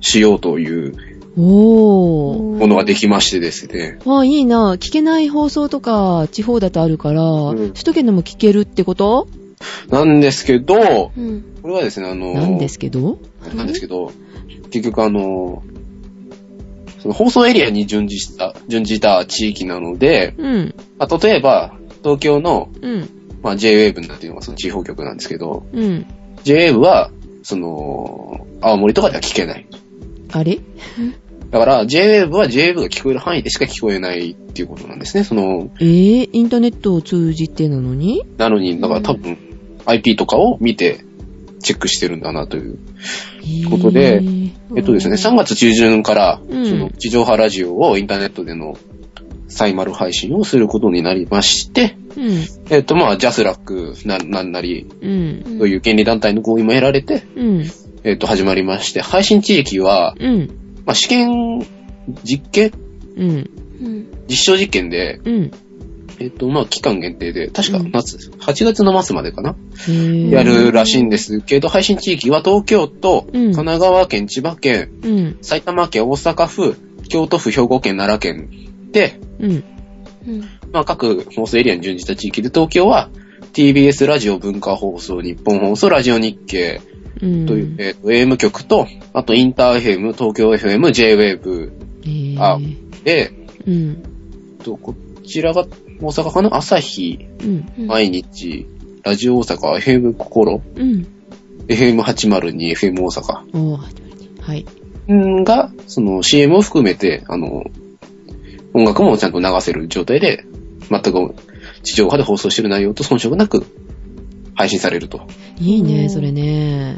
[0.00, 0.94] しようという
[1.38, 2.58] おー。
[2.58, 3.98] ものができましてですね。
[4.06, 4.74] あ、いいな。
[4.74, 7.22] 聞けない放送とか地方だとあるから、
[7.52, 9.28] ん首都圏でも聞けるってこと？
[9.88, 11.44] なんですけど、うん。
[11.62, 13.18] これはですね、あの、なんですけど？
[13.54, 14.12] なんですけど、
[14.70, 15.62] 結局あの、
[17.00, 20.74] その放送エリアに準じた、準じた地域なので、うん。
[20.98, 23.08] まあ、例えば、東京の、うん。
[23.42, 26.06] まあ、J-Wave なんていうのがその地方局なんですけど、うん。
[26.42, 27.12] J-Wave は、
[27.44, 29.66] その、青森とかでは聞けない。
[30.32, 30.58] あれ？
[31.50, 35.24] だから、J-Wave は J-Wave が聞こえる範囲でしか聞こえないっていうことなんですね。
[35.24, 38.22] その、えー、インターネットを通じてなのに？
[38.36, 39.38] なのに、だから多分、
[39.86, 41.04] IP とかを見て、
[41.60, 42.78] チェックしてるんだなという。
[43.70, 48.76] ことでえーえっとですね、3月中旬から、うんその、地上波ラジオをインターネットでの
[49.48, 52.46] サイマル配信をすることになりまして、うん。
[52.68, 55.58] えっと、まあ、ジャスラックな、なんなり、うん。
[55.58, 57.64] そういう権利団体の合意も得られて、うん。
[58.04, 60.67] えっと、始まりまして、配信地域は、うん。
[60.88, 61.66] まあ、試験、
[62.24, 62.72] 実験、
[63.14, 63.28] うん。
[63.28, 64.06] うん。
[64.26, 65.50] 実証実験で、うん。
[66.18, 75.38] えっと、まあ、期間限定で、確かうん夏、8月の末までかな、へーやるらしいんですけど、配信地域は東京都、うん神奈川県、千葉県、うん。
[75.42, 76.74] 埼玉県、大阪府、
[77.10, 78.48] 京都府、兵庫県、奈良県
[78.90, 79.64] で、うん。
[80.26, 80.40] うん。
[80.72, 83.10] まあ、各放送エリアに準じた地域で、東京は
[83.52, 86.97] TBS ラジオ文化放送、日本放送、ラジオ日経うん。
[87.18, 91.72] という、えーと AM 局と、あとインター FM、東京 FM、J-Wave
[92.04, 92.58] えーあ
[93.04, 93.32] で、
[93.66, 94.02] うん。
[94.62, 94.94] とこ
[95.26, 95.64] ちらが
[96.00, 96.54] 大阪かな？
[96.56, 97.72] 朝日、うん。
[97.78, 98.66] うん毎日、
[99.02, 101.06] ラジオ大阪、FM 心、うん。
[101.68, 104.64] FM802、FM 大阪おはい。
[105.12, 107.64] んが、その CM を含めて、あの、
[108.74, 110.44] 音楽もちゃんと流せる状態で、
[110.90, 111.34] 全く
[111.82, 113.66] 地上波で放送してる内容と遜色なく
[114.58, 115.20] 配信されると。
[115.60, 116.96] いいね、うんそれね。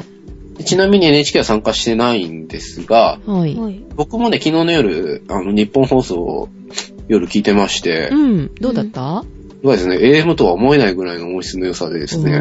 [0.65, 3.55] ちなみに NHK は参加してないんですが、はい。
[3.55, 3.81] はい。
[3.95, 6.49] 僕もね、昨日の夜、あの、日本放送を
[7.09, 8.55] 夜聞いてまして、うん。
[8.55, 9.25] どうだった？
[9.63, 12.33] そうですね、AM とは思えないぐらいの音質の良さでですね。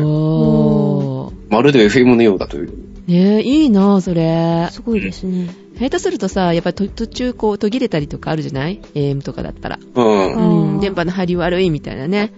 [1.50, 2.89] まるで FM のようだという。
[3.10, 4.68] ねえ、いいなそれ。
[4.72, 5.50] すごいですね。
[5.80, 9.80] 下手するとさ、やっぱり途中こう途切れたりとかあるじゃない ?AM とかだったら。
[9.96, 10.34] うん。
[10.34, 10.78] うん。
[10.78, 12.32] ー電波の入り悪いみたいなね。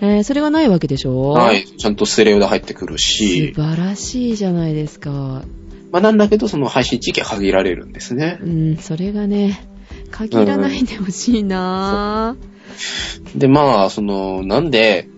[0.00, 1.30] えー、それがないわけでしょ？
[1.30, 1.64] はい。
[1.64, 5.42] ちゃんとステレオで入ってくる素し、晴らしいじゃないですか。
[5.92, 8.46] まあなんだけど、その配信地域は限られるんですねう。
[8.46, 9.60] ん、それがね、
[10.10, 12.36] 限らないでほしいな
[13.34, 15.08] で、まあ、その、なんで、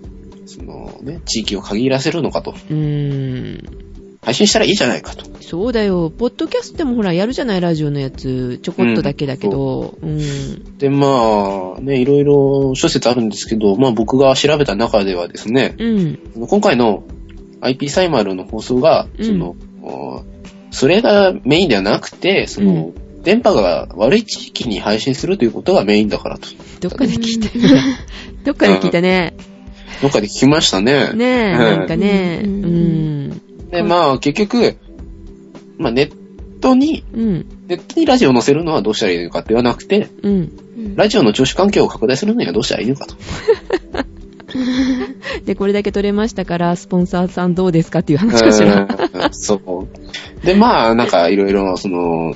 [0.47, 2.53] そのね、地域を限らせるのかと。
[2.53, 3.90] うーん。
[4.23, 5.25] 配信したらいいじゃないかと。
[5.41, 6.11] そうだよ。
[6.11, 8.59] ポッドキャストでもほら、やるじゃないラジオのやつ。
[8.63, 9.97] ちょこっとだけだけど。
[10.01, 10.79] うん。
[10.79, 16.01] で、まあ、ね、いろいろ諸説あるんですけど、まあ僕が調べた中ではですね、う
[16.45, 16.47] ん。
[16.49, 17.05] 今回の
[17.63, 20.23] IP サイマルの放送が、うんその、お
[20.71, 22.93] それがメインではなくて、その、
[23.23, 26.47] 電波が悪い地域に配信するということがメインだからと。
[26.81, 27.49] どっかで聞いた。
[28.45, 29.35] どっかで聞いたね。
[30.03, 31.13] どっかで聞きましたね。
[31.15, 32.41] ねえ、はいなんかね。
[32.45, 33.43] ううんん。
[33.71, 34.77] で、まあ結局、
[35.79, 37.47] まあネットに、うん。
[37.67, 40.33] ネットにラジオを載せるのはどうしたらいいのかではなくて、うん。
[40.33, 40.37] う
[40.81, 43.15] んラジオの聴取環境を拡大するにはどうしたらいいのかと。
[45.45, 48.89] で、これだけ取れましたから、スポンサーさんどうですかっていう話かしら。
[48.89, 50.47] うんそう。
[50.47, 52.35] で、まあ、なんかいろいろ、その、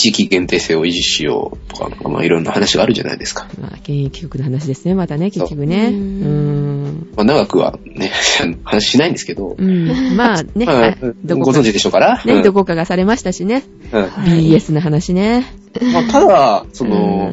[0.00, 3.46] 地域限定性を維持しようとか、まあいろんな話があるじゃないですか。
[3.60, 5.88] まあ、現役局の話ですね、またね、結局ね。
[5.88, 7.12] うーん。
[7.14, 8.10] まあ長くはね、
[8.64, 10.16] 話しないんですけど、うん。
[10.16, 12.22] まあね、まあはいどこかご存知でしょうから。
[12.24, 13.62] ね、うんどこかがされましたしね。
[13.92, 15.44] うん BS の話ね。
[15.92, 17.32] まあただ、その、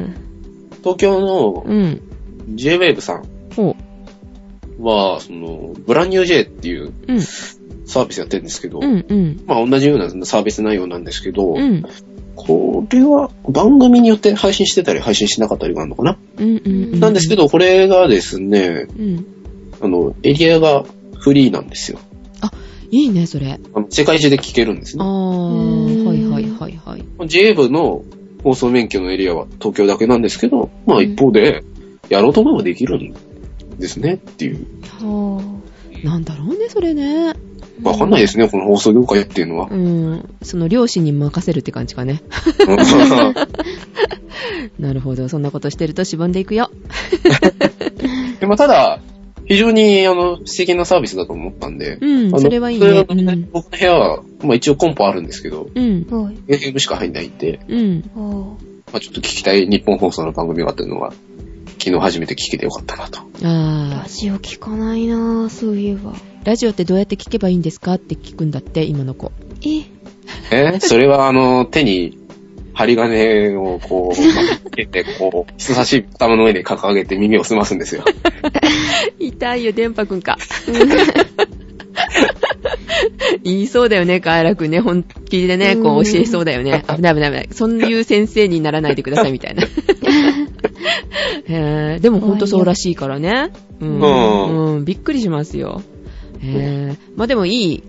[0.80, 1.64] 東京の
[2.54, 3.22] J-Wave さん
[3.56, 3.74] ほ
[4.78, 6.92] は、その、ブランニュー J っていうう。
[7.08, 7.20] うん。
[7.88, 9.06] サービスやってるんですけど、うん。
[9.08, 9.42] うん。
[9.46, 11.82] まあ同じようなサービス内容なんですけど、うん。
[12.38, 16.62] これは番組によって配信してたり配信しなかったりがあるのかな、うん。
[16.64, 17.00] うん。
[17.00, 19.26] なんですけど、これがですね、うん。
[19.80, 20.84] あの、エリアが
[21.18, 21.98] フリーなんですよ。
[22.90, 23.58] いいね、それ。
[23.74, 25.10] あの世界中で聞けるんですあね。
[25.10, 27.28] ー、はいはいはいはい。
[27.28, 28.02] JA 部の
[28.42, 31.62] 放送免許のエリアは東京だけなんですけど、まあ一方で、
[32.08, 33.14] やろうと思えばできるん
[33.78, 34.66] ですねっていう。
[35.00, 35.42] は
[36.02, 37.34] なんだろうね、それね。
[37.82, 39.76] わかんないですね、この放送業界っていうのはう。
[39.76, 40.28] ん。
[40.42, 42.22] その両親に任せるって感じかね。
[44.78, 45.28] なるほど。
[45.28, 46.70] そんなことしてるとしぼんでいくよ。
[48.40, 49.00] でもただ、
[49.48, 51.98] 非常に、あの、素敵なサービスだと思ったんで。
[52.00, 53.24] うんそれはいいね僕の
[53.70, 56.06] 部屋は、まあ一応コンポあるんですけど、うん。
[56.10, 56.14] あ。
[56.14, 56.34] はい。
[56.48, 58.04] FM しか入んないんで、うん。
[58.14, 58.56] は
[58.92, 61.12] まあちょっと聞きたい日本放送の番組があったのが、
[61.78, 63.20] 昨日初めて聞けてよかったなと。
[63.42, 63.94] あ。
[63.94, 66.14] あラジオ聞かないなぁ、そういえば。
[66.48, 66.50] ー。
[66.50, 69.32] ラジオってどうやって聞けばいいんですかって聞くんだって、今の子。
[69.62, 69.84] え、
[70.50, 70.80] え？
[70.80, 72.18] それはあの、手に
[72.72, 78.04] 針金をこう、巻きつけて、こう、人差し頭の上で掲げて耳を澄ますんですよ。
[79.18, 80.38] 痛いよ、電波くんか。
[83.42, 84.80] 言いそうだよね、カエラくんね。
[84.80, 86.84] 本気でね、こう教えそうだよね。
[86.88, 87.48] 危ない危ない危ない。
[87.50, 89.64] そういう先生にならないでください、みたいな。
[91.46, 93.50] へーでもほんとそうらしいからね。
[93.80, 94.00] うん。
[94.00, 95.82] うんうんびっくりしますよ。
[96.40, 97.82] へーまあでもいい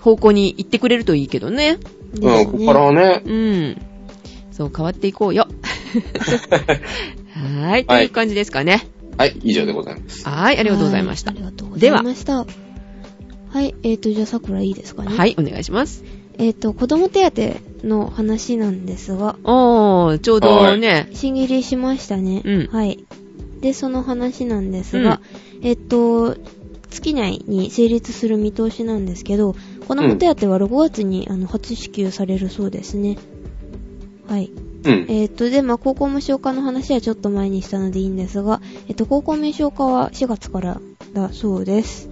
[0.00, 1.78] 方向に行ってくれるといいけどね。
[2.14, 3.82] うん、ここからはね、うん。
[4.52, 5.46] そう、変わっていこうよ。
[7.30, 7.84] はーい。
[7.84, 8.86] という感じですかね。
[9.16, 10.24] はい、以上でございます。
[10.26, 10.58] はーい。
[10.58, 11.38] ありがとうございましたはあ。
[11.38, 12.46] りがとうございました。
[13.50, 15.16] はい、えーと、じゃあ、桜いいですかね。。
[15.16, 16.04] はいい、お願いします。
[16.38, 22.42] えーと、子供手当の話なんですが、おー、ちょうどね、審切りしましたね。
[22.44, 23.04] うんはい。
[23.60, 25.20] で、その話なんですが、
[25.62, 26.36] えっと、
[26.90, 29.54] 月内に成立する見通しなんですけど、
[29.86, 33.18] 子供手当は6月に、あの初支給されるそうですね。
[34.28, 34.50] はい。
[34.84, 35.06] うん。
[35.08, 40.80] えっと、で、まあ、高校無償化の話はちょっと前にしたのでいいんですが、えっと、高校無償化は4月から
[41.12, 42.08] だそうです。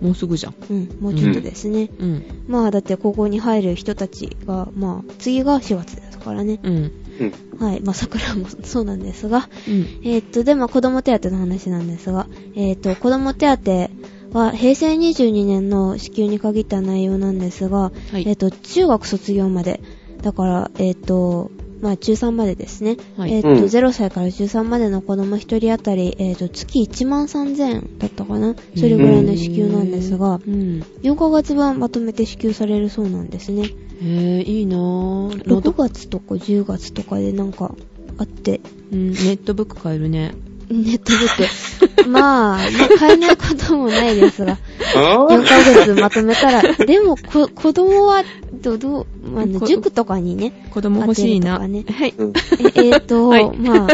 [0.00, 0.54] もうすぐじゃん。
[0.70, 1.90] うん、もうちょっとですね。
[1.98, 2.44] うん。
[2.48, 6.60] まあ、だって高校に入る人たちが、まあ、次が4月ですからね。
[6.62, 6.92] うん。
[7.20, 7.58] うん。
[7.58, 7.80] はい。
[7.80, 10.00] まあ、桜もそうなんですが、うん。
[10.04, 13.90] えーっと、で、まあ、子供手当の話なんですが、えーっと、子供手当
[14.36, 19.80] は平成22年の支給に限った内容なんですが、はいえーっと、中学卒業まで、
[20.22, 22.96] だから、えーっと、まあ、中3までですね。
[23.16, 30.84] はいえーっと、うん0歳から中3までの子供1人当たり、えーっと、月1万3000円だったかなそれぐらいの支給なんですが、うん。
[31.02, 33.64] 4ヶ月分まとめて支給されるそうなんですね。
[33.64, 33.70] へ
[34.02, 35.44] え、いいなぁ。
[35.44, 37.74] 6月とか10月とかでなんか
[38.18, 38.60] あって、
[38.92, 40.34] うん、ネットブック買えるね。
[40.68, 42.08] ネットブック。
[42.08, 44.58] まあ、まあ、買えないこともないですが、
[44.96, 51.60] あ4ヶ月まとめたら、でも、こ、子供は、ど、どう、まあ塾とかにね、子供欲しいな。
[51.60, 52.14] 当てるとはい。
[52.16, 53.88] うんえ、えーと、はいまあ、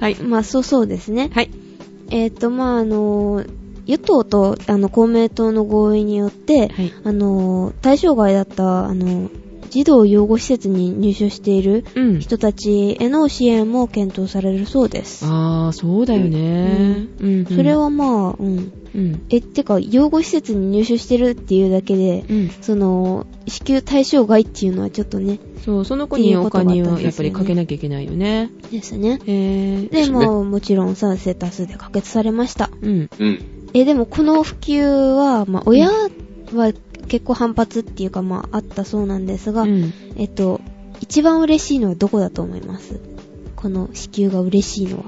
[0.00, 0.14] はい。
[0.16, 1.30] まあ、そうそうですね。
[1.34, 1.50] はい。
[2.10, 3.44] えっ、と、まあ、あの、
[3.86, 6.92] 与党と、あの、公明党の合意によって、はい。
[7.04, 9.30] あの、対象外だった、あの、
[9.72, 12.20] 児童養護施設に入所しているうん。
[12.20, 15.24] 人たちへの支援も検討されるそうです。
[15.24, 17.06] あー、そうだよね。
[17.18, 17.46] うん。
[17.46, 18.72] それはまあ、うん。
[18.94, 19.22] うん。
[19.30, 22.50] え、てか、養護施設に入所してるっていうだけで、うん。
[22.60, 28.50] その、支給対象外っていうのはちょっとね、そう、その子にお金をやっぱりかけなきゃいけないよね。
[28.70, 29.20] ですね。
[29.24, 29.82] へー。
[29.84, 32.68] で、ですねまあ、もちろん賛成多数で可決されました。
[32.82, 33.08] うん。
[33.18, 33.40] うん。
[33.72, 36.72] え、でもこの普及は、まあ、親は
[37.12, 39.92] 結構反発っていうか、まあ、あったそうなんですが、うん。
[40.16, 40.62] えっと、
[41.02, 43.00] 一番嬉しいのはどこだと思います？
[43.54, 45.04] この支給が嬉しいのは。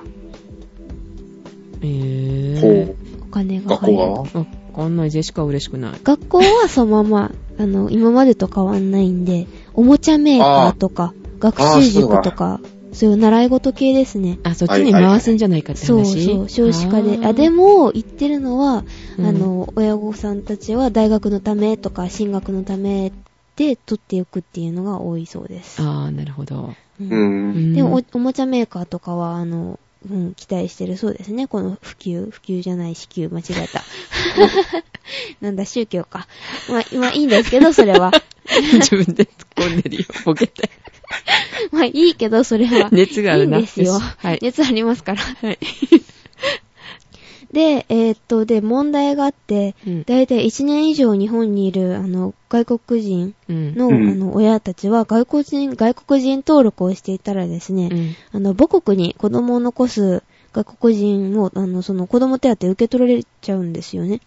[1.81, 2.61] へー。
[2.61, 3.67] ほお金う。
[3.67, 3.99] が入る。
[3.99, 4.41] 学校が？
[4.41, 4.47] わ
[4.77, 5.11] かんない。
[5.11, 6.01] ジェシカは嬉しくない。
[6.05, 12.61] 学校はそのまま、 あの、今までと変わんないんで、おもちゃメーカーとか、学習塾とか、
[12.95, 14.39] そういう習い事系ですね。
[14.45, 17.27] あ、そっちに回すんじゃないかってそう話そう、少子化で。
[17.27, 18.85] あでも、も、言ってるのは、
[19.19, 23.13] うんあの、親御さんたちは大学のためとか、進学のため
[23.57, 25.83] で取っておくっていうのが多いそうです。
[25.83, 26.75] あー、なるほど。
[27.01, 27.75] うんうん。
[27.75, 29.81] でもお、おもちゃメーカーとかは、あの、
[30.11, 31.49] うん、期待してるそうですね。
[31.49, 33.83] この普及、普及じゃない、支給、間違えた。
[35.41, 36.29] なんだ、宗教か。
[36.69, 38.13] まあ、まあ、いいんですけど、それは。
[38.75, 40.71] 自分で突っ込んでるよ、ボケて。
[41.73, 42.89] まあ、いいけど、それは。
[42.93, 43.59] 熱があるな。
[43.59, 43.99] いいんですよ。
[43.99, 44.39] はい。
[44.43, 45.21] 熱ありますから。
[45.21, 45.59] はい。
[47.53, 50.03] で、えーっと、で、問題があって、うん。
[50.03, 53.77] だいたい1年以上日本にいる、あの、外国人うん。
[53.77, 58.17] の、うんあの、親たちは、外国人、外国人登録をしていたらですね、うん。
[58.33, 60.25] あの、母国に子供を残す
[60.55, 64.21] 外国人を、あの、その子供手当受け取られちゃうんですよね。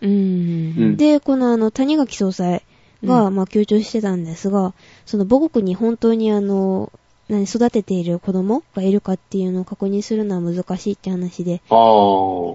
[0.97, 2.63] で、このあの、谷垣総裁
[3.03, 4.73] が、うまあ、強調してたんですが、
[5.05, 6.91] その母国に本当にあの、
[7.29, 11.61] 何、育てている子供がいるかっていうのを確認するのは難しいって話で。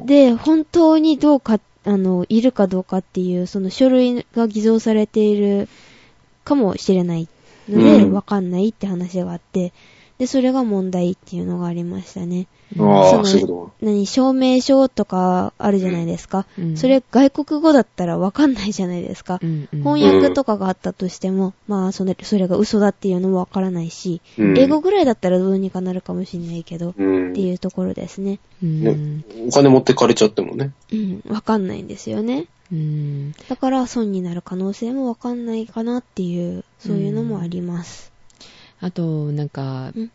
[0.06, 5.68] で、本当にどうか、あの、いるかどうかっていう、その書類が偽造されている
[6.44, 7.28] かもしれない
[7.68, 8.12] ので、うん。
[8.12, 9.72] わかんないって話があって、
[10.22, 12.46] で、それが問題っていうのがありましたね。
[12.76, 16.46] そああ、のそういうこ何、証明書とかあるじゃないですか。
[16.56, 19.40] うんそれ外国語だったらわかんないじゃないですか。
[19.42, 24.44] うんうん翻訳とかがあったとしても、まあそれ、それが嘘だっていうのもわからないし、と。
[24.44, 28.38] うん英語ぐらいだったらどうにかなるかもしれないけど、うんっていうところですね。
[28.62, 30.70] うんねお金持ってかれちゃってもね。
[30.92, 32.46] うん、わかんないんですよね。
[32.70, 38.11] うんだから損になる可能性もわかんないかなっていう、そういうのもあります。
[38.82, 40.10] あと、なんかうん、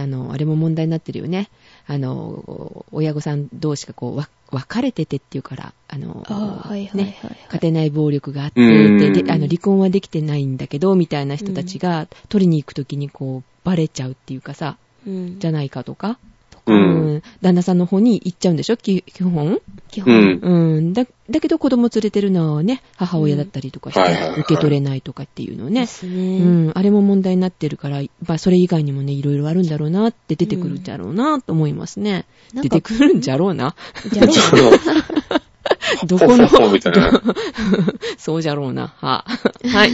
[0.00, 1.48] あの、あれも問題になってるよね。
[1.86, 7.58] あの、親御さん同士がこう、わ別れててっていうから、あの、ああ、はいはいはい、ね、はい。
[7.60, 15.38] 家庭内暴力があってであの、離婚はできてないんだけど、みたいな人たちが取りに行くときにこう、バレちゃうっていうかさ、うん。
[15.38, 16.18] じゃないかとか、
[16.66, 16.72] う。
[16.72, 18.76] うんん、旦那さんの方に行っちゃうんでしょ？
[18.76, 19.60] き基本？
[19.90, 20.14] 基本。
[20.14, 20.40] うん。
[20.76, 20.92] うん。
[20.92, 25.86] だ、だけど子供連れてるのはね、母親だったりとかして、受け取れないとかっていうのでね。
[25.86, 26.38] すうね。
[26.68, 26.72] ん。
[26.78, 32.26] あれも問題になってるから、まあ、それ以外にもね、いろいろあるんだろうなって出てくるんじゃろうなと思いますね。
[32.54, 33.74] 出てくるんじゃろうな。
[34.12, 34.26] じゃあ、
[36.06, 36.48] どこの？
[38.18, 38.88] そうじゃろうな。
[38.98, 39.24] は。
[39.72, 39.92] はい。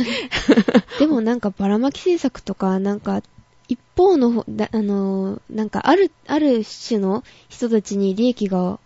[0.99, 3.23] でもなんかばらまき政策とか、なんか、
[3.69, 8.79] 一方のあのー、なんかある、ある種の人たちに利益が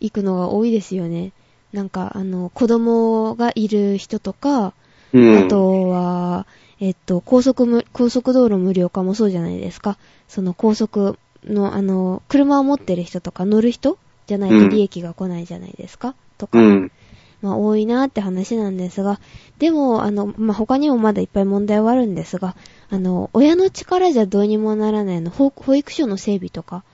[0.00, 1.32] 行くのが多いですよね。
[1.72, 4.74] なんか、あの、子供がいる人とか、
[5.12, 5.46] うん。
[5.46, 6.46] あとは、
[6.80, 9.96] えっと、高速む、高速道路無料化もそうじゃないですか。
[10.28, 16.14] その高速の、あの、車を持ってる人とか乗る人じゃないと利益が来ないじゃないですか。
[16.38, 16.92] とか、うん。
[17.44, 19.20] まあ多いなって話なんですが、
[19.58, 22.56] でも、あの、まあ他にもまだいっぱい問題はあるんですが、
[22.88, 26.84] あの、親の力じゃどうにもならないの、保保育所の整備とか、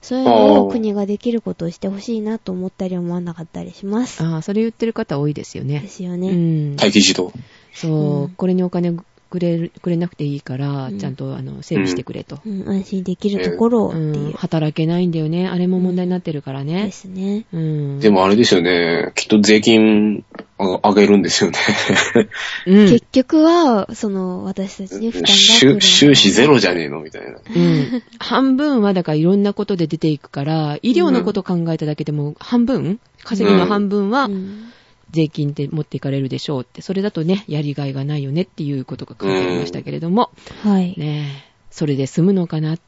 [0.00, 4.24] そういうのを国ができることをしてほしいなと思ったり思わなかったりします。
[4.24, 5.86] ああ、それ言ってる方多いですよでね。
[5.86, 6.30] すよね。
[6.30, 6.70] うん。
[6.74, 7.32] 待機児童。
[7.72, 8.96] そう、うんこれにお金
[9.32, 12.40] くれる、くれなくていいから、うんちゃんと、あの、整備してくれと。
[12.44, 14.32] うん、安心できるところをってうん。
[14.32, 15.48] 働けないんだよね。
[15.48, 16.90] あれも問題になってるからでね。
[16.90, 17.46] すね。
[17.50, 18.00] うん。
[18.00, 19.12] でもあれですよね。
[19.14, 20.22] きっと税金
[20.58, 21.58] あ上げるんですよね。
[22.66, 25.80] うん、結局は、その、私たちに負担が来る。
[25.80, 27.38] 収収支ゼロじゃねえのみたいな。
[27.38, 28.02] うん。
[28.18, 34.72] 半分はだからいろんなことで出ていくから、医療のこと考えただけでも半分、稼ぎの半分はうん
[35.12, 40.30] 税金で持っていかれるでしょうって、それだとね、やりがいがないよねっていうことが書いてありましたけれども、
[40.62, 40.94] はい。
[40.98, 42.78] ねえ、それで済むのかなっ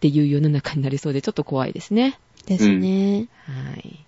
[0.00, 2.18] ていう世の中になりそうでちょっと怖いですね。
[2.46, 3.28] ですね。
[3.46, 4.04] はい。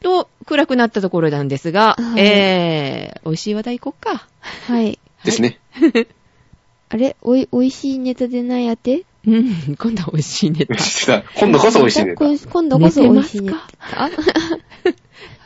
[0.00, 4.26] と、暗くなったところなんですが、はいえー、美味しい話題行こっか。
[4.40, 4.98] はい。
[5.24, 5.58] ですね。
[6.88, 7.16] あれ？
[7.22, 9.04] おい、おいしいネタでないあて？
[9.24, 10.74] うん、今度は 美味しいネタ。
[11.36, 12.24] 今度こそ美味しいネタ。
[12.26, 14.10] 今今度こそ美味しいネタ。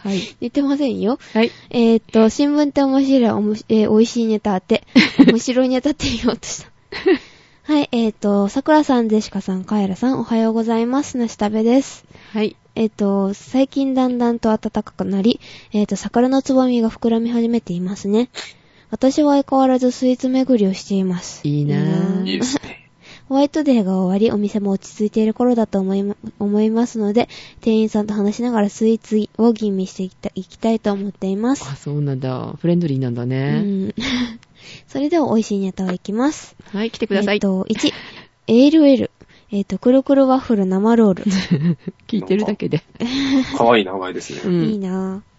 [0.07, 0.37] あはい。
[0.41, 1.19] 寝てませんよ。
[1.35, 1.51] はい。
[1.71, 4.85] えーっと、新聞って面白い、おもしえー美味しいネタあて。
[5.27, 6.71] 面白いネタって言おうとした。
[7.73, 11.19] はい、えーっと、桜さん、ゼシカさん、カエラさん、おはようございます。
[11.19, 12.05] なしたべです。
[12.33, 12.55] はい。
[12.77, 15.41] えーっと、最近だんだんと暖かくなり、
[15.73, 18.29] えーっと、桜のつぼみが膨らみ始めていますね。
[18.91, 21.41] 私は相変わらずスイーツ巡りをしています。
[21.43, 22.86] いいなぁいいですね。
[23.29, 27.29] ホワイトデーが終わり、お店も落ち着いている頃だと思いま思いますので、
[27.61, 31.69] 店員さんと話しながらスイーツを吟味していきたいきたいと思っています。
[31.69, 32.55] あ、そうなんだ。
[32.61, 33.61] フレンドリーなんだうね。
[33.61, 33.95] ん。
[34.87, 36.55] それでは美味しいネタをいきます。
[36.73, 37.37] はい、来てください。
[37.37, 37.93] えっと、1、
[38.47, 39.11] ALL。
[39.53, 41.25] えっと、くるくるワッフル生ロール。
[42.07, 42.83] 聞いてるだけで。
[43.57, 44.67] かわいい名前ですうね。
[44.67, 44.81] いいん。
[44.81, 45.36] なぁ。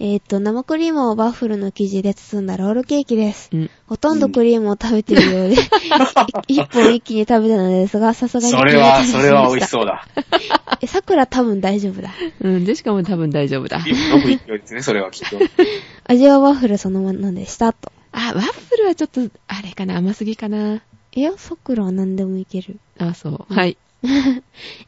[0.00, 3.50] えっと、生クリームをワッフルの生地で包んだロールケーキです。
[3.52, 3.70] うん。
[3.86, 5.58] ほとんどクリームを食べてるようで、い
[6.58, 9.66] 一本一気に食べたのですが、さすがにそれは、それは美味しう。
[9.68, 10.06] そうだ。
[10.80, 12.10] え、桜多分大丈夫だ。
[12.40, 12.64] うん。
[12.64, 13.78] で、しかも多分大丈夫だ。
[13.78, 15.38] 飲む勢いですね、それはきっと。
[16.06, 17.92] 味はワッフルそのままでした、と。
[18.12, 20.80] あ、ワッフルはちょっと、あれかな、甘すぎかな。
[21.12, 22.78] いや、桜は何でもいける。
[22.98, 23.54] あ、そう。
[23.54, 23.76] はい。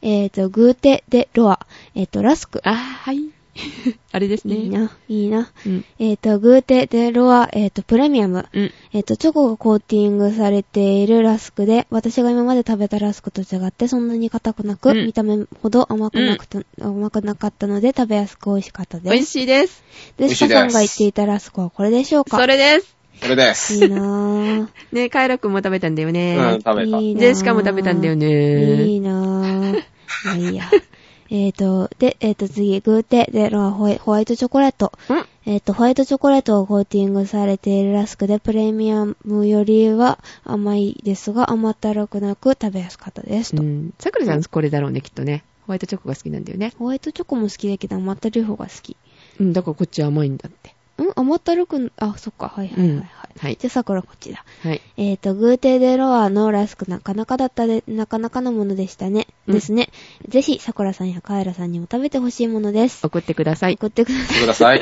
[0.01, 1.65] えっと、グーテ・デ・ロア。
[1.95, 2.61] えっと、ラスク。
[2.63, 3.36] あ、はい。
[4.11, 4.55] あれですね。
[4.55, 5.51] いいな、いいな。
[5.65, 5.85] うん。
[5.99, 8.45] えっと、グーテ・デ・ロア、えっと、プレミアム。
[8.53, 8.71] うん。
[8.93, 19.31] えっと、チョコがコーティングされているラスクで、私が今まで食べたラスクと違って、そんなに硬くなく、うん見た目ほど甘くなくと、甘くなかったので、食べやすく美味しかった美味です。
[19.31, 19.83] しいです。
[20.17, 22.97] で、シカさんが言っていたラスクはこれでしょうかそれです。
[23.21, 23.73] それです。
[23.75, 24.67] いいなぁ。
[24.91, 26.37] ね、カイラくんも食べたんだようん、ね。
[26.37, 26.81] 食べた。
[26.81, 28.83] いいなぁジェシカも食べたんだよね。
[28.85, 29.83] いいなぁ。
[30.25, 30.69] まあいいや。
[31.29, 34.93] えっと、で、えっ、と次、グーテでロアホワイホワイトチョコレート。
[35.09, 35.25] うん。
[35.45, 43.61] えっ、と、ホワイトチョコレートがコーティングされているラスクで、プレミアムよりは甘いですが、甘ったるくなく食べやすかったですと。
[43.61, 43.93] うん。
[43.99, 45.43] さくらさんこれだろうね、きっとね。
[45.65, 46.73] ホワイトチョコが好きなんだよね。
[46.77, 48.95] ホワイトチョコも好きだけど、甘ったるい方が好き。
[49.39, 50.73] うん、だからこっち甘いんだって。
[50.97, 53.09] うん甘ったるくん、あ、そっか、はいはいはい、はい
[53.39, 53.57] はい。
[53.59, 54.43] じゃあ、桜こっちだ。
[54.63, 54.81] はい。
[54.97, 59.27] えっ、と、グーテーデロアのラスクなかなかだったで、なかなかのものでしたね。
[59.47, 59.89] うんですね。
[60.27, 63.05] ぜひ、桜さんやカエラさんにも食べてほしいものです。
[63.05, 63.73] 送ってください。
[63.75, 64.41] 送ってください。
[64.41, 64.81] ください。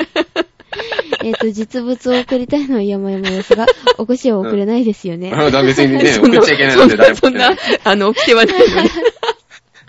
[1.24, 3.66] えっと、実物を送りたいのは山々ですが、
[3.98, 5.32] お越しは送れないですよね。
[5.32, 8.90] あだ別にね、 送っちゃいけないので誰もそんな、そんなあの、起きてはないので。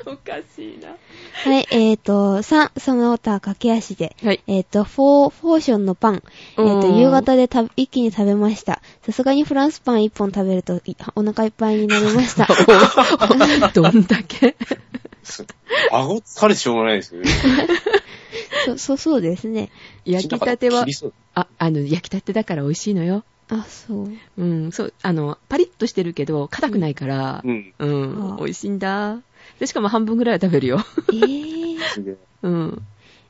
[0.06, 0.96] おかしいな。
[1.44, 4.44] はい、えっ、と、3、その他駆け足で、はい。
[4.48, 6.22] えっ、と、フォー、フォションのパン、えっ、
[6.56, 8.82] と、うん夕方でた一気に食べました。
[9.04, 12.48] さすがにフランスパン1本食べるといお腹いっぱいになりました。
[13.74, 14.56] どんだけ？
[15.92, 17.30] 顎疲れてしょうがないですよね。
[18.66, 19.70] そ、そ、そうですね。
[20.06, 20.86] 焼きたては
[21.36, 23.24] あ、あの、焼きたてだから美味しいのよ。
[23.50, 24.12] あ、そう。
[24.38, 27.74] うん、そう、あの、パリッとしてるけど、硬くないから、うん。
[27.80, 29.20] うん、あ美味しいんだ。
[29.60, 30.80] で、しかも半分ぐらいは食べるよ。
[31.12, 31.80] えー。
[31.94, 32.16] すげえ。
[32.44, 32.82] うん。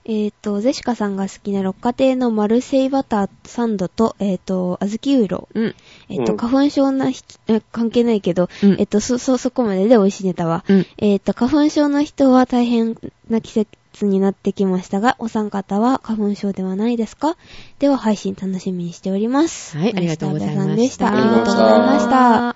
[0.10, 5.76] えっ、と、ゼシカさんが好きな六花亭のマルセイバターサンドと、えっ、と、小豆ウーロうん。
[6.08, 10.64] えっ、と、うん花粉症な人、え関係ないけど、うんえっ、と、そ、そ、そこまでで美味しいネタは。
[10.70, 10.86] うん。
[10.98, 12.98] えっ、と、花粉症の人は大変
[13.30, 17.36] な季節になってきましたが、お三方は花粉症ではないですか？
[17.80, 19.76] では配信楽しみにしております。
[19.78, 21.12] はい、ありがとうございました。
[21.12, 22.56] ありがとうございました。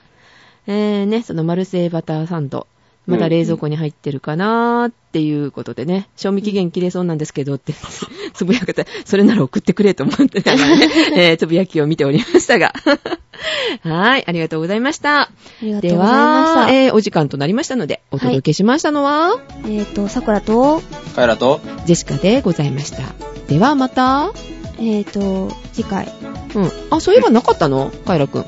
[0.68, 2.68] えーね、そのマルセイバターサンド。
[3.08, 7.74] まだ冷蔵庫に入ってるかなーっていうことでね、賞味期限切れそうなんですけどって、
[8.34, 10.44] つぶやけて、それなら送ってくれと思ってね、
[11.16, 12.74] えーつぶやきを見ておりましたが。
[13.84, 15.22] はい、ありがとうございました。
[15.24, 15.30] あ
[15.64, 16.74] りがとうでございましは、た。
[16.74, 20.82] えーお時間となりましたので、お届けしましたのは、えっ、と、桜と、
[21.16, 23.00] カエラと、ジェシカでございました。
[23.48, 24.32] ではまた、
[24.80, 26.08] えっ、と、次回。
[26.54, 26.72] うん。
[26.92, 27.92] あ、そういえばなかったの？
[28.06, 28.42] カイラくん。
[28.42, 28.46] ん？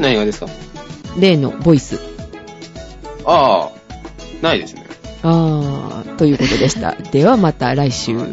[0.00, 0.48] 何がですか？
[1.18, 1.98] 例のボイス。
[3.24, 3.72] ああ、
[4.42, 4.84] ないですね。
[5.22, 6.94] あー、ということでした。
[7.12, 8.16] ではまた来週。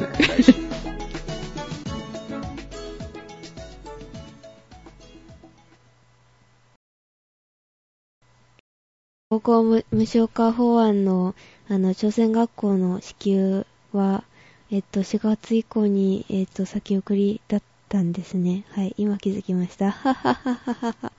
[9.30, 11.36] 高校無無償化法案の、
[11.68, 14.24] あの、朝鮮学校の支給は、
[14.72, 18.64] えっと、4月以降に、えっと、先送りだったんですね。
[18.70, 19.92] はい、今気づきました。
[19.92, 21.12] はははははは。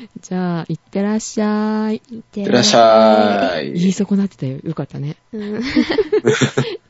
[0.20, 2.02] じゃあ、いってらっしゃい。
[2.10, 3.70] いってらっしゃい。
[3.70, 3.72] い。
[3.74, 4.58] 言い損なってたよ。
[4.62, 5.16] よかったね。
[5.32, 5.62] うん